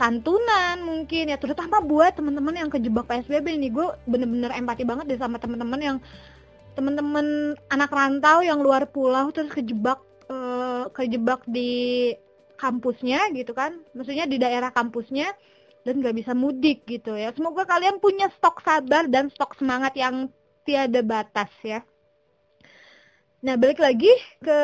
santunan 0.00 0.80
mungkin 0.80 1.28
ya 1.28 1.36
terutama 1.36 1.84
buat 1.84 2.16
teman-teman 2.16 2.56
yang 2.56 2.70
kejebak 2.72 3.04
PSBB 3.04 3.60
ini 3.60 3.68
gue 3.68 3.84
bener-bener 4.08 4.48
empati 4.56 4.88
banget 4.88 5.12
deh 5.12 5.20
sama 5.20 5.36
teman-teman 5.36 5.80
yang 5.80 5.96
teman-teman 6.72 7.52
anak 7.68 7.92
rantau 7.92 8.40
yang 8.40 8.64
luar 8.64 8.88
pulau 8.88 9.28
terus 9.28 9.52
kejebak 9.52 10.00
uh, 10.32 10.88
kejebak 10.96 11.44
di 11.44 12.14
kampusnya 12.60 13.32
gitu 13.32 13.56
kan 13.56 13.80
maksudnya 13.96 14.28
di 14.28 14.36
daerah 14.36 14.68
kampusnya 14.68 15.32
dan 15.80 16.04
nggak 16.04 16.16
bisa 16.16 16.32
mudik 16.36 16.84
gitu 16.84 17.16
ya. 17.16 17.32
Semoga 17.32 17.64
kalian 17.64 17.96
punya 18.04 18.28
stok 18.36 18.60
sabar 18.60 19.08
dan 19.08 19.32
stok 19.32 19.56
semangat 19.56 19.96
yang 19.96 20.28
tiada 20.68 21.00
batas 21.00 21.48
ya. 21.64 21.80
Nah 23.40 23.56
balik 23.56 23.80
lagi 23.80 24.12
ke 24.44 24.60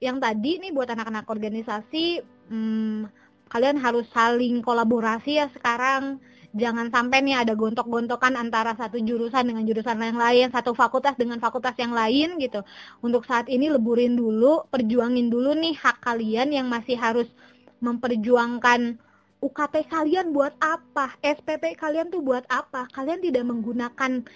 yang 0.00 0.22
tadi 0.22 0.62
nih 0.62 0.72
buat 0.72 0.88
anak-anak 0.88 1.26
organisasi, 1.26 2.22
hmm, 2.48 3.10
kalian 3.50 3.76
harus 3.82 4.06
saling 4.14 4.62
kolaborasi 4.62 5.42
ya 5.42 5.50
sekarang. 5.50 6.22
Jangan 6.50 6.90
sampai 6.90 7.22
nih 7.22 7.46
ada 7.46 7.54
gontok-gontokan 7.54 8.34
antara 8.34 8.74
satu 8.74 8.98
jurusan 8.98 9.46
dengan 9.46 9.62
jurusan 9.62 10.02
yang 10.02 10.18
lain, 10.18 10.50
satu 10.50 10.74
fakultas 10.74 11.14
dengan 11.14 11.38
fakultas 11.38 11.78
yang 11.78 11.94
lain 11.94 12.42
gitu. 12.42 12.66
Untuk 13.06 13.22
saat 13.22 13.46
ini 13.46 13.70
leburin 13.70 14.18
dulu, 14.18 14.66
perjuangin 14.66 15.30
dulu 15.30 15.54
nih 15.54 15.78
hak 15.78 16.02
kalian 16.02 16.50
yang 16.50 16.66
masih 16.66 16.98
harus 16.98 17.30
memperjuangkan 17.78 18.98
UKT 19.40 19.88
kalian 19.88 20.36
buat 20.36 20.52
apa? 20.60 21.16
SPP 21.22 21.78
kalian 21.78 22.10
tuh 22.12 22.20
buat 22.20 22.44
apa? 22.50 22.90
Kalian 22.92 23.22
tidak 23.22 23.46
menggunakan 23.46 24.26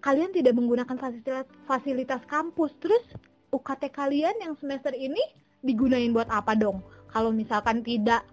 kalian 0.00 0.30
tidak 0.30 0.54
menggunakan 0.54 0.96
fasilitas 0.96 1.44
fasilitas 1.66 2.22
kampus. 2.30 2.72
Terus 2.78 3.02
UKT 3.50 3.90
kalian 3.90 4.38
yang 4.38 4.54
semester 4.56 4.94
ini 4.94 5.20
digunain 5.66 6.08
buat 6.14 6.30
apa 6.30 6.54
dong? 6.54 6.80
Kalau 7.12 7.34
misalkan 7.34 7.84
tidak 7.84 8.24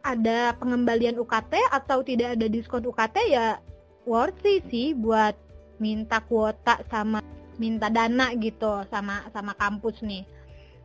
ada 0.00 0.56
pengembalian 0.56 1.20
UKT 1.20 1.60
atau 1.70 2.00
tidak 2.00 2.38
ada 2.38 2.46
diskon 2.48 2.84
UKT 2.84 3.16
ya 3.30 3.60
worth 4.08 4.44
it 4.48 4.64
sih 4.72 4.96
buat 4.96 5.36
minta 5.80 6.20
kuota 6.24 6.80
sama 6.88 7.20
minta 7.60 7.92
dana 7.92 8.32
gitu 8.36 8.84
sama 8.88 9.28
sama 9.32 9.52
kampus 9.56 10.00
nih. 10.00 10.24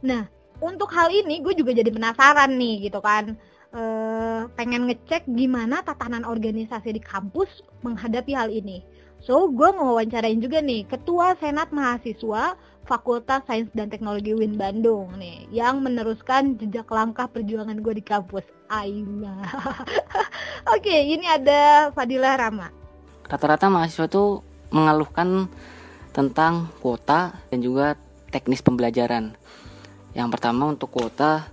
Nah, 0.03 0.27
untuk 0.59 0.91
hal 0.91 1.11
ini 1.11 1.39
gue 1.39 1.55
juga 1.55 1.71
jadi 1.71 1.87
penasaran 1.91 2.51
nih 2.55 2.91
gitu 2.91 2.99
kan 2.99 3.35
uh, 3.75 4.47
pengen 4.55 4.87
ngecek 4.87 5.27
gimana 5.27 5.83
tatanan 5.83 6.23
organisasi 6.23 6.95
di 6.95 7.01
kampus 7.03 7.63
menghadapi 7.83 8.31
hal 8.35 8.51
ini. 8.51 8.83
So, 9.25 9.49
gue 9.49 9.69
mau 9.73 9.97
wawancarain 9.97 10.37
juga 10.37 10.61
nih 10.61 10.85
Ketua 10.85 11.33
Senat 11.41 11.73
Mahasiswa 11.73 12.53
Fakultas 12.85 13.41
Sains 13.49 13.73
dan 13.73 13.89
Teknologi 13.89 14.37
UIN 14.37 14.53
Bandung 14.53 15.17
nih 15.17 15.49
yang 15.49 15.81
meneruskan 15.81 16.61
jejak 16.61 16.85
langkah 16.93 17.25
perjuangan 17.25 17.81
gue 17.81 17.97
di 17.97 18.05
kampus. 18.05 18.45
Aina. 18.69 19.45
Oke, 20.73 20.89
okay, 20.89 21.09
ini 21.09 21.25
ada 21.25 21.89
Fadila 21.93 22.37
Rama. 22.37 22.69
Rata-rata 23.25 23.69
mahasiswa 23.69 24.05
tuh 24.09 24.45
mengeluhkan 24.69 25.49
tentang 26.13 26.69
kuota 26.81 27.33
dan 27.49 27.59
juga 27.61 27.97
teknis 28.29 28.61
pembelajaran. 28.61 29.33
Yang 30.13 30.29
pertama 30.37 30.69
untuk 30.69 30.93
kuota 30.93 31.49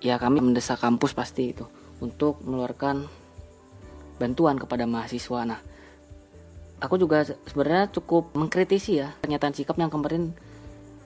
ya 0.00 0.16
kami 0.20 0.40
mendesak 0.44 0.80
kampus 0.80 1.12
pasti 1.16 1.56
itu 1.56 1.64
untuk 2.00 2.40
mengeluarkan 2.44 3.04
bantuan 4.16 4.56
kepada 4.60 4.84
mahasiswa. 4.84 5.40
Nah, 5.44 5.60
aku 6.86 7.02
juga 7.02 7.26
sebenarnya 7.26 7.90
cukup 7.90 8.32
mengkritisi 8.38 9.02
ya 9.02 9.10
pernyataan 9.18 9.54
sikap 9.58 9.74
yang 9.76 9.90
kemarin 9.90 10.30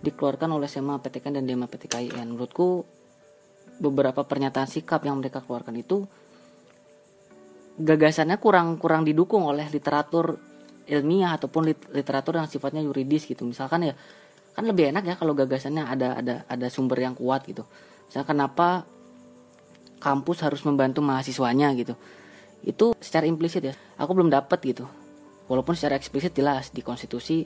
dikeluarkan 0.05 0.53
oleh 0.53 0.69
SMA 0.69 1.01
PTK 1.01 1.33
dan 1.33 1.45
DEMA 1.49 1.69
PTKIN. 1.69 2.29
Menurutku 2.29 2.85
beberapa 3.81 4.25
pernyataan 4.25 4.69
sikap 4.69 5.01
yang 5.09 5.21
mereka 5.21 5.41
keluarkan 5.41 5.77
itu 5.81 6.05
gagasannya 7.81 8.37
kurang 8.37 8.77
kurang 8.77 9.09
didukung 9.09 9.49
oleh 9.49 9.65
literatur 9.73 10.37
ilmiah 10.85 11.33
ataupun 11.37 11.73
literatur 11.97 12.37
yang 12.37 12.49
sifatnya 12.49 12.85
yuridis 12.85 13.25
gitu. 13.25 13.49
Misalkan 13.49 13.89
ya 13.89 13.95
kan 14.55 14.67
lebih 14.67 14.91
enak 14.91 15.05
ya 15.07 15.15
kalau 15.15 15.33
gagasannya 15.33 15.87
ada 15.87 16.19
ada 16.19 16.35
ada 16.45 16.67
sumber 16.69 16.99
yang 17.01 17.15
kuat 17.15 17.47
gitu 17.47 17.63
saya 18.11 18.27
kenapa 18.27 18.85
kampus 20.03 20.43
harus 20.43 20.61
membantu 20.67 21.01
mahasiswanya 21.01 21.71
gitu 21.79 21.95
itu 22.67 22.93
secara 22.99 23.25
implisit 23.31 23.73
ya 23.73 23.75
aku 23.97 24.11
belum 24.13 24.29
dapat 24.29 24.59
gitu 24.67 24.85
walaupun 25.51 25.75
secara 25.75 25.99
eksplisit 25.99 26.31
jelas 26.39 26.71
di 26.71 26.87
konstitusi 26.87 27.43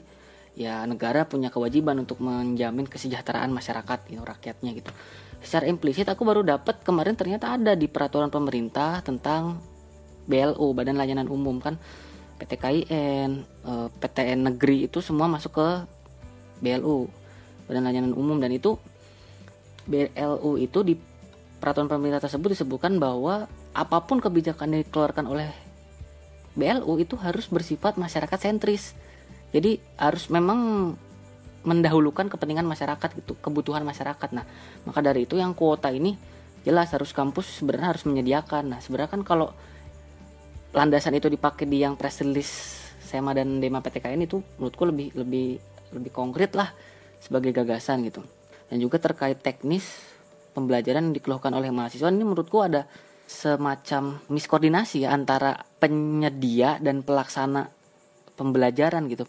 ya 0.53 0.85
negara 0.85 1.25
punya 1.25 1.49
kewajiban 1.49 1.97
untuk 1.99 2.21
menjamin 2.21 2.85
kesejahteraan 2.85 3.49
masyarakat 3.49 3.99
gitu 4.07 4.21
rakyatnya 4.21 4.71
gitu. 4.77 4.93
Secara 5.41 5.65
implisit 5.67 6.07
aku 6.07 6.21
baru 6.23 6.45
dapat 6.45 6.85
kemarin 6.85 7.17
ternyata 7.17 7.57
ada 7.57 7.73
di 7.73 7.89
peraturan 7.89 8.29
pemerintah 8.29 9.01
tentang 9.01 9.59
BLU 10.25 10.73
Badan 10.73 11.01
Layanan 11.01 11.27
Umum 11.27 11.57
kan. 11.59 11.75
PTKIN 12.35 13.31
eh, 13.47 13.87
PTN 13.95 14.39
negeri 14.51 14.91
itu 14.91 14.99
semua 14.99 15.31
masuk 15.31 15.55
ke 15.55 15.67
BLU 16.59 17.07
Badan 17.67 17.83
Layanan 17.85 18.13
Umum. 18.15 18.39
Dan 18.39 18.55
itu 18.55 18.79
BLU 19.85 20.57
itu 20.57 20.79
di 20.81 20.95
peraturan 21.61 21.87
pemerintah 21.87 22.23
tersebut 22.23 22.57
disebutkan 22.57 22.97
bahwa 22.97 23.45
apa 23.75 23.97
pun 24.07 24.23
kebijakan 24.23 24.71
yang 24.75 24.81
dikeluarkan 24.87 25.25
oleh 25.27 25.64
BLU 26.55 26.99
itu 26.99 27.15
harus 27.19 27.47
bersifat 27.51 27.99
masyarakat 27.99 28.39
sentris. 28.39 28.95
Jadi 29.51 29.79
harus 29.99 30.27
memang 30.31 30.93
mendahulukan 31.65 32.27
kepentingan 32.27 32.67
masyarakat 32.67 33.09
gitu, 33.23 33.35
kebutuhan 33.39 33.83
masyarakat. 33.83 34.29
Nah, 34.35 34.45
maka 34.87 34.99
dari 35.03 35.27
itu 35.27 35.35
yang 35.39 35.55
kuota 35.55 35.89
ini 35.91 36.15
jelas 36.65 36.91
harus 36.95 37.13
kampus 37.13 37.61
sebenarnya 37.61 37.95
harus 37.95 38.03
menyediakan. 38.07 38.75
Nah, 38.75 38.79
sebenarnya 38.81 39.11
kan 39.19 39.21
kalau 39.21 39.53
landasan 40.75 41.15
itu 41.15 41.31
dipakai 41.31 41.63
di 41.69 41.85
yang 41.85 41.95
press 41.95 42.19
release 42.19 42.85
SEMA 43.05 43.31
dan 43.37 43.63
DEMA 43.63 43.79
PTKN 43.79 44.27
itu 44.27 44.43
menurutku 44.59 44.83
lebih 44.89 45.13
lebih 45.15 45.61
lebih 45.95 46.11
konkret 46.11 46.51
lah 46.57 46.73
sebagai 47.21 47.55
gagasan 47.55 48.03
gitu 48.03 48.19
dan 48.67 48.77
juga 48.81 48.97
terkait 48.97 49.39
teknis 49.39 50.03
pembelajaran 50.51 51.09
yang 51.09 51.15
dikeluhkan 51.15 51.53
oleh 51.53 51.69
mahasiswa 51.69 52.09
ini 52.09 52.25
menurutku 52.25 52.59
ada 52.59 52.89
semacam 53.25 54.21
miskoordinasi 54.29 55.05
ya 55.05 55.13
antara 55.13 55.65
penyedia 55.81 56.77
dan 56.77 57.01
pelaksana 57.01 57.73
pembelajaran 58.37 59.09
gitu. 59.09 59.25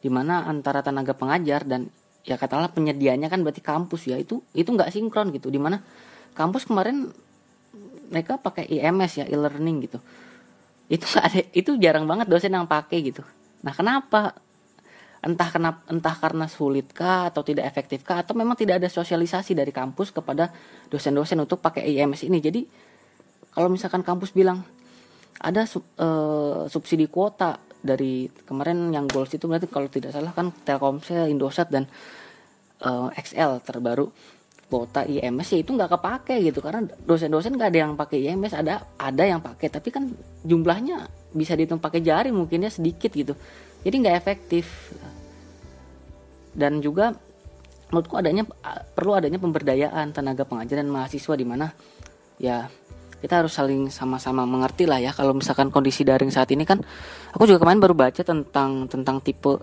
Di 0.00 0.08
mana 0.08 0.48
antara 0.48 0.80
tenaga 0.80 1.12
pengajar 1.12 1.68
dan 1.68 1.92
ya 2.24 2.40
katakanlah 2.40 2.72
penyedianya 2.72 3.28
kan 3.28 3.44
berarti 3.44 3.60
kampus 3.60 4.08
ya 4.08 4.16
itu 4.16 4.40
itu 4.56 4.68
nggak 4.72 4.90
sinkron 4.92 5.28
gitu. 5.36 5.52
Di 5.52 5.60
mana 5.60 5.84
kampus 6.32 6.64
kemarin 6.64 7.12
mereka 8.08 8.40
pakai 8.40 8.64
IMS 8.68 9.20
ya 9.20 9.24
e-learning 9.28 9.76
gitu. 9.84 9.98
Itu 10.88 11.04
gak 11.04 11.24
ada 11.28 11.40
itu 11.52 11.76
jarang 11.76 12.08
banget 12.08 12.32
dosen 12.32 12.56
yang 12.56 12.64
pakai 12.64 13.04
gitu. 13.04 13.20
Nah 13.60 13.76
kenapa? 13.76 14.32
Entah 15.18 15.50
kenapa 15.50 15.82
entah 15.90 16.14
karena 16.16 16.46
sulitkah 16.48 17.28
atau 17.28 17.42
tidak 17.44 17.68
efektifkah 17.68 18.24
atau 18.24 18.32
memang 18.32 18.56
tidak 18.56 18.80
ada 18.80 18.88
sosialisasi 18.88 19.52
dari 19.52 19.74
kampus 19.74 20.14
kepada 20.14 20.48
dosen-dosen 20.88 21.36
untuk 21.42 21.60
pakai 21.60 21.84
IMS 21.84 22.24
ini. 22.24 22.38
Jadi 22.40 22.62
kalau 23.52 23.68
misalkan 23.72 24.04
kampus 24.04 24.30
bilang 24.32 24.62
ada 25.38 25.64
sub, 25.64 25.86
uh, 25.98 26.66
subsidi 26.66 27.06
kuota 27.06 27.58
dari 27.78 28.26
kemarin 28.42 28.90
yang 28.90 29.06
goals 29.06 29.30
itu 29.30 29.46
berarti 29.46 29.70
kalau 29.70 29.86
tidak 29.86 30.10
salah 30.10 30.34
kan 30.34 30.50
Telkomsel, 30.66 31.30
Indosat 31.30 31.70
dan 31.70 31.86
uh, 32.82 33.08
eh, 33.14 33.22
XL 33.22 33.62
terbaru 33.62 34.10
kuota 34.68 35.00
IMS 35.08 35.48
ya 35.56 35.58
itu 35.64 35.70
nggak 35.72 35.90
kepake 35.96 36.42
gitu. 36.44 36.58
Karena 36.60 36.84
dosen-dosen 37.06 37.54
nggak 37.56 37.70
ada 37.72 37.78
yang 37.88 37.92
pakai 37.94 38.18
IMS 38.28 38.52
ada 38.58 38.84
ada 38.98 39.24
yang 39.24 39.40
pakai. 39.40 39.70
Tapi 39.70 39.88
kan 39.94 40.10
jumlahnya 40.44 41.08
bisa 41.32 41.54
dihitung 41.54 41.80
pakai 41.80 42.02
jari 42.02 42.34
mungkinnya 42.34 42.68
sedikit 42.68 43.14
gitu. 43.14 43.32
Jadi 43.86 43.94
nggak 44.04 44.16
efektif. 44.18 44.66
Dan 46.52 46.82
juga 46.82 47.14
menurutku 47.88 48.18
adanya 48.20 48.44
perlu 48.92 49.16
adanya 49.16 49.40
pemberdayaan 49.40 50.12
tenaga 50.12 50.44
pengajar 50.44 50.84
dan 50.84 50.92
mahasiswa 50.92 51.34
di 51.38 51.46
mana 51.46 51.72
ya 52.36 52.68
kita 53.18 53.42
harus 53.42 53.54
saling 53.54 53.90
sama-sama 53.90 54.46
mengerti 54.46 54.86
lah 54.86 55.02
ya. 55.02 55.10
Kalau 55.10 55.34
misalkan 55.34 55.74
kondisi 55.74 56.06
daring 56.06 56.30
saat 56.30 56.50
ini 56.54 56.62
kan 56.62 56.82
aku 57.34 57.50
juga 57.50 57.62
kemarin 57.66 57.82
baru 57.82 57.94
baca 57.94 58.22
tentang 58.22 58.86
tentang 58.86 59.18
tipe 59.22 59.58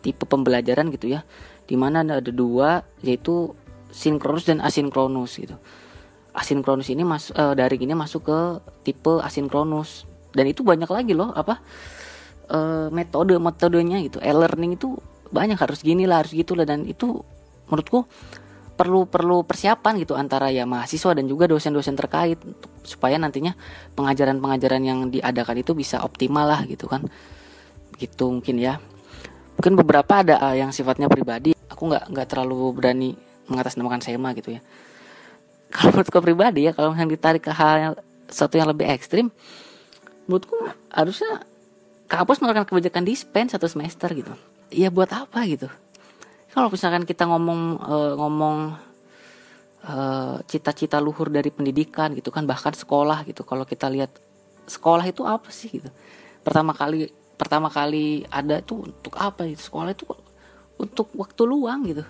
tipe 0.00 0.24
pembelajaran 0.24 0.88
gitu 0.92 1.12
ya. 1.12 1.24
Di 1.64 1.76
mana 1.76 2.04
ada 2.04 2.20
dua 2.32 2.84
yaitu 3.04 3.52
sinkronus 3.92 4.48
dan 4.48 4.64
asinkronus 4.64 5.36
gitu. 5.40 5.56
Asinkronus 6.34 6.90
ini 6.90 7.06
mas 7.06 7.30
uh, 7.36 7.54
daring 7.54 7.84
ini 7.84 7.94
masuk 7.94 8.26
ke 8.26 8.38
tipe 8.82 9.20
asinkronus. 9.20 10.08
Dan 10.34 10.50
itu 10.50 10.66
banyak 10.66 10.90
lagi 10.90 11.14
loh 11.14 11.30
apa 11.30 11.62
uh, 12.50 12.88
metode 12.90 13.38
metodenya 13.38 14.02
gitu. 14.02 14.18
E-learning 14.18 14.80
itu 14.80 14.98
banyak 15.30 15.56
harus 15.60 15.84
gini 15.84 16.08
lah 16.08 16.24
harus 16.24 16.34
gitu 16.34 16.56
lah. 16.58 16.66
Dan 16.66 16.88
itu 16.88 17.22
menurutku 17.68 18.04
perlu 18.74 19.06
perlu 19.06 19.46
persiapan 19.46 20.02
gitu 20.02 20.18
antara 20.18 20.50
ya 20.50 20.66
mahasiswa 20.66 21.14
dan 21.14 21.30
juga 21.30 21.46
dosen-dosen 21.46 21.94
terkait 21.94 22.38
supaya 22.82 23.14
nantinya 23.16 23.54
pengajaran-pengajaran 23.94 24.82
yang 24.82 24.98
diadakan 25.14 25.62
itu 25.62 25.72
bisa 25.78 26.02
optimal 26.02 26.44
lah 26.50 26.66
gitu 26.66 26.90
kan. 26.90 27.06
Begitu 27.94 28.24
mungkin 28.26 28.58
ya. 28.58 28.82
Mungkin 29.54 29.78
beberapa 29.78 30.26
ada 30.26 30.42
uh, 30.42 30.54
yang 30.58 30.74
sifatnya 30.74 31.06
pribadi. 31.06 31.54
Aku 31.70 31.86
nggak 31.86 32.10
nggak 32.10 32.26
terlalu 32.26 32.74
berani 32.74 33.10
mengatasnamakan 33.46 34.02
SEMA 34.02 34.34
gitu 34.34 34.58
ya. 34.58 34.60
Kalau 35.70 35.94
menurutku 35.94 36.18
pribadi 36.22 36.66
ya 36.66 36.72
kalau 36.74 36.94
misalnya 36.94 37.14
ditarik 37.14 37.42
ke 37.46 37.52
hal 37.54 37.74
yang 37.78 37.94
satu 38.26 38.58
yang 38.58 38.70
lebih 38.70 38.90
ekstrim 38.90 39.30
menurutku 40.26 40.56
harusnya 40.90 41.46
kampus 42.10 42.42
mengeluarkan 42.42 42.66
kebijakan 42.66 43.04
dispen 43.06 43.46
satu 43.46 43.70
semester 43.70 44.10
gitu. 44.10 44.34
Ya 44.74 44.90
buat 44.90 45.14
apa 45.14 45.46
gitu 45.46 45.70
kalau 46.54 46.70
misalkan 46.70 47.02
kita 47.02 47.26
ngomong 47.26 47.82
uh, 47.82 48.14
ngomong 48.14 48.78
uh, 49.82 50.38
cita-cita 50.46 51.02
luhur 51.02 51.26
dari 51.26 51.50
pendidikan 51.50 52.14
gitu 52.14 52.30
kan 52.30 52.46
bahkan 52.46 52.70
sekolah 52.70 53.26
gitu. 53.26 53.42
Kalau 53.42 53.66
kita 53.66 53.90
lihat 53.90 54.14
sekolah 54.70 55.02
itu 55.02 55.26
apa 55.26 55.50
sih 55.50 55.82
gitu? 55.82 55.90
Pertama 56.46 56.70
kali 56.70 57.10
pertama 57.34 57.66
kali 57.66 58.22
ada 58.30 58.62
itu 58.62 58.86
untuk 58.86 59.18
apa 59.18 59.42
itu 59.50 59.66
sekolah 59.66 59.90
itu 59.90 60.06
untuk 60.78 61.10
waktu 61.18 61.42
luang 61.42 61.90
gitu. 61.90 62.06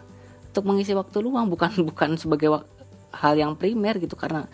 Untuk 0.53 0.65
mengisi 0.69 0.93
waktu 0.93 1.25
luang 1.25 1.49
bukan 1.49 1.81
bukan 1.89 2.21
sebagai 2.21 2.53
hal 3.17 3.35
yang 3.41 3.57
primer 3.57 3.97
gitu 3.97 4.13
karena 4.13 4.45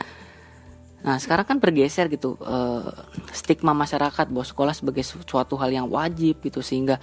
Nah 1.01 1.17
sekarang 1.17 1.49
kan 1.49 1.57
bergeser 1.57 2.13
gitu 2.13 2.37
uh, 2.45 2.93
stigma 3.33 3.73
masyarakat 3.73 4.29
bahwa 4.29 4.45
sekolah 4.45 4.77
sebagai 4.77 5.01
suatu 5.01 5.57
hal 5.57 5.73
yang 5.73 5.89
wajib 5.89 6.45
gitu 6.45 6.61
sehingga 6.61 7.01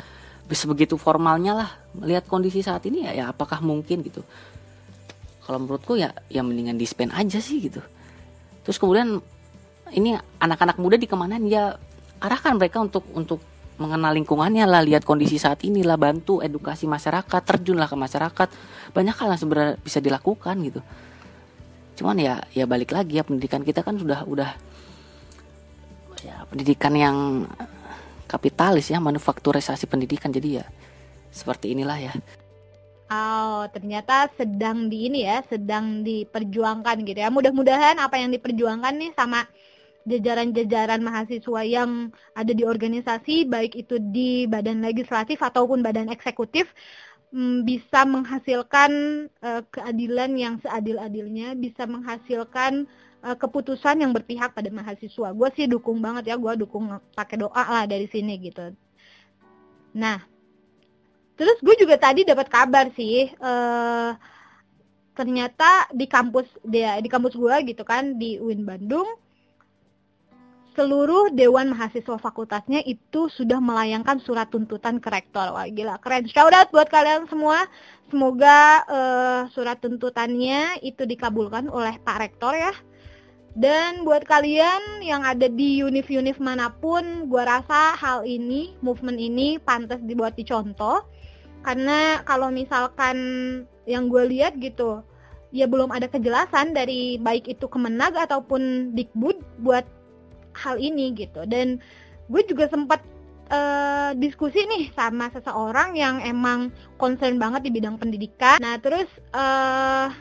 sebegitu 0.56 0.96
formalnya 0.96 1.52
lah 1.56 1.70
melihat 1.98 2.24
kondisi 2.30 2.64
saat 2.64 2.86
ini 2.88 3.04
ya, 3.04 3.12
ya 3.12 3.26
apakah 3.32 3.60
mungkin 3.60 4.00
gitu. 4.06 4.24
Kalau 5.44 5.64
menurutku 5.64 5.96
ya 6.00 6.12
ya 6.32 6.44
mendingan 6.44 6.80
dispen 6.80 7.12
aja 7.12 7.40
sih 7.40 7.60
gitu. 7.64 7.84
Terus 8.64 8.80
kemudian 8.80 9.20
ini 9.96 10.16
anak-anak 10.40 10.76
muda 10.80 11.00
di 11.00 11.08
ke 11.08 11.16
mana 11.16 11.40
ya 11.40 11.76
arahkan 12.20 12.60
mereka 12.60 12.84
untuk 12.84 13.08
untuk 13.16 13.40
mengenal 13.78 14.12
lingkungannya 14.18 14.66
lah 14.66 14.82
lihat 14.82 15.06
kondisi 15.06 15.38
saat 15.38 15.62
ini 15.64 15.86
lah 15.86 15.96
bantu 15.96 16.42
edukasi 16.42 16.90
masyarakat 16.90 17.42
terjunlah 17.44 17.88
ke 17.88 17.96
masyarakat. 17.96 18.48
Banyak 18.92 19.16
hal 19.16 19.28
yang 19.36 19.42
sebenarnya 19.42 19.76
bisa 19.80 20.00
dilakukan 20.04 20.56
gitu. 20.66 20.82
Cuman 21.98 22.18
ya 22.20 22.44
ya 22.52 22.66
balik 22.68 22.92
lagi 22.92 23.18
ya 23.20 23.24
pendidikan 23.24 23.64
kita 23.64 23.82
kan 23.86 23.96
sudah 23.96 24.26
udah 24.28 24.52
ya 26.26 26.44
pendidikan 26.50 26.94
yang 26.98 27.46
kapitalis 28.28 28.92
ya 28.92 29.00
manufakturisasi 29.00 29.88
pendidikan 29.88 30.30
jadi 30.30 30.62
ya 30.62 30.66
seperti 31.32 31.72
inilah 31.72 32.12
ya 32.12 32.14
Oh, 33.08 33.64
ternyata 33.72 34.28
sedang 34.36 34.92
di 34.92 35.08
ini 35.08 35.24
ya, 35.24 35.40
sedang 35.48 36.04
diperjuangkan 36.04 37.08
gitu 37.08 37.16
ya. 37.24 37.32
Mudah-mudahan 37.32 37.96
apa 38.04 38.20
yang 38.20 38.36
diperjuangkan 38.36 38.94
nih 39.00 39.12
sama 39.16 39.48
jajaran-jajaran 40.04 41.00
mahasiswa 41.00 41.62
yang 41.64 42.12
ada 42.36 42.52
di 42.52 42.68
organisasi, 42.68 43.48
baik 43.48 43.80
itu 43.80 43.96
di 44.12 44.44
badan 44.44 44.84
legislatif 44.84 45.40
ataupun 45.40 45.80
badan 45.80 46.12
eksekutif, 46.12 46.68
mm, 47.32 47.64
bisa 47.64 48.04
menghasilkan 48.04 48.92
uh, 49.40 49.64
keadilan 49.72 50.32
yang 50.36 50.56
seadil-adilnya, 50.60 51.56
bisa 51.56 51.88
menghasilkan 51.88 52.92
uh, 53.24 53.38
keputusan 53.38 54.04
yang 54.04 54.12
berpihak 54.14 54.54
pada 54.54 54.70
mahasiswa. 54.70 55.30
Gue 55.34 55.50
sih 55.56 55.66
dukung 55.66 56.02
banget 56.02 56.34
ya, 56.34 56.36
gue 56.36 56.54
dukung 56.58 56.90
pakai 57.14 57.38
doa 57.42 57.64
lah 57.64 57.86
dari 57.86 58.10
sini 58.10 58.38
gitu. 58.42 58.74
Nah, 59.98 60.22
terus 61.38 61.58
gue 61.62 61.76
juga 61.80 61.98
tadi 61.98 62.28
dapat 62.28 62.48
kabar 62.50 62.90
sih, 62.94 63.30
uh, 63.42 64.14
ternyata 65.18 65.90
di 65.94 66.06
kampus 66.06 66.46
dia 66.62 67.02
di 67.02 67.10
kampus 67.10 67.34
gue 67.34 67.56
gitu 67.74 67.82
kan 67.82 68.22
di 68.22 68.38
UIN 68.38 68.62
Bandung 68.62 69.10
seluruh 70.78 71.34
dewan 71.34 71.74
mahasiswa 71.74 72.22
fakultasnya 72.22 72.86
itu 72.86 73.34
sudah 73.34 73.58
melayangkan 73.58 74.22
surat 74.22 74.46
tuntutan 74.54 75.02
ke 75.02 75.10
rektor. 75.10 75.50
Wah 75.50 75.66
gila, 75.66 75.98
keren. 75.98 76.30
Shout 76.30 76.54
out 76.54 76.70
buat 76.70 76.86
kalian 76.86 77.26
semua. 77.26 77.66
Semoga 78.14 78.86
uh, 78.86 79.42
surat 79.58 79.82
tuntutannya 79.82 80.78
itu 80.86 81.04
dikabulkan 81.10 81.66
oleh 81.74 81.98
Pak 81.98 82.18
Rektor 82.22 82.54
ya. 82.54 82.72
Dan 83.58 84.06
buat 84.06 84.22
kalian 84.30 85.02
yang 85.02 85.26
ada 85.26 85.50
di 85.50 85.82
univ-univ 85.82 86.38
mana 86.38 86.70
pun, 86.70 87.26
gue 87.26 87.42
rasa 87.42 87.98
hal 87.98 88.22
ini, 88.22 88.78
movement 88.86 89.18
ini 89.18 89.58
pantas 89.58 89.98
dibuat 90.06 90.38
dicontoh. 90.38 91.02
Karena 91.66 92.22
kalau 92.22 92.54
misalkan 92.54 93.18
yang 93.90 94.14
gue 94.14 94.30
lihat 94.30 94.62
gitu, 94.62 95.02
ya 95.50 95.66
belum 95.66 95.90
ada 95.90 96.06
kejelasan 96.06 96.78
dari 96.78 97.18
baik 97.18 97.50
itu 97.50 97.66
Kemenag 97.66 98.14
ataupun 98.14 98.94
Dikbud 98.94 99.42
buat 99.66 99.90
hal 100.54 100.78
ini 100.78 101.18
gitu. 101.18 101.42
Dan 101.50 101.82
gue 102.30 102.46
juga 102.46 102.70
sempat 102.70 103.02
uh, 103.50 104.14
diskusi 104.22 104.70
nih 104.70 104.94
sama 104.94 105.34
seseorang 105.34 105.98
yang 105.98 106.22
emang 106.22 106.70
concern 107.02 107.42
banget 107.42 107.66
di 107.68 107.72
bidang 107.74 107.98
pendidikan. 107.98 108.62
Nah 108.62 108.78
terus 108.78 109.10
uh, 109.34 110.14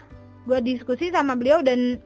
gue 0.48 0.58
diskusi 0.64 1.12
sama 1.12 1.36
beliau 1.36 1.60
dan 1.60 2.00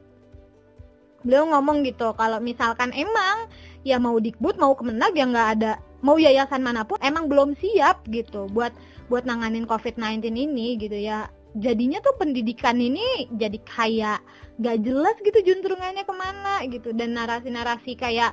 beliau 1.21 1.49
ngomong 1.49 1.85
gitu 1.85 2.13
kalau 2.17 2.41
misalkan 2.41 2.89
emang 2.93 3.49
ya 3.85 3.97
mau 3.97 4.17
dikbud 4.17 4.57
mau 4.57 4.73
kemenag 4.73 5.13
ya 5.13 5.25
nggak 5.25 5.49
ada 5.57 5.73
mau 6.01 6.17
yayasan 6.17 6.65
mana 6.65 6.81
pun 6.83 6.97
emang 7.05 7.29
belum 7.29 7.53
siap 7.61 8.03
gitu 8.09 8.49
buat 8.51 8.73
buat 9.07 9.23
nanganin 9.23 9.69
COVID-19 9.69 10.33
ini 10.33 10.79
gitu 10.81 10.97
ya. 10.97 11.29
Jadinya 11.51 11.99
tuh 11.99 12.15
pendidikan 12.15 12.79
ini 12.79 13.27
jadi 13.35 13.59
kayak 13.67 14.19
gak 14.63 14.77
jelas 14.87 15.15
gitu 15.19 15.39
juntrungannya 15.51 16.07
ke 16.07 16.13
mana 16.15 16.63
gitu. 16.71 16.95
Dan 16.95 17.19
narasi-narasi 17.19 17.99
kayak 17.99 18.31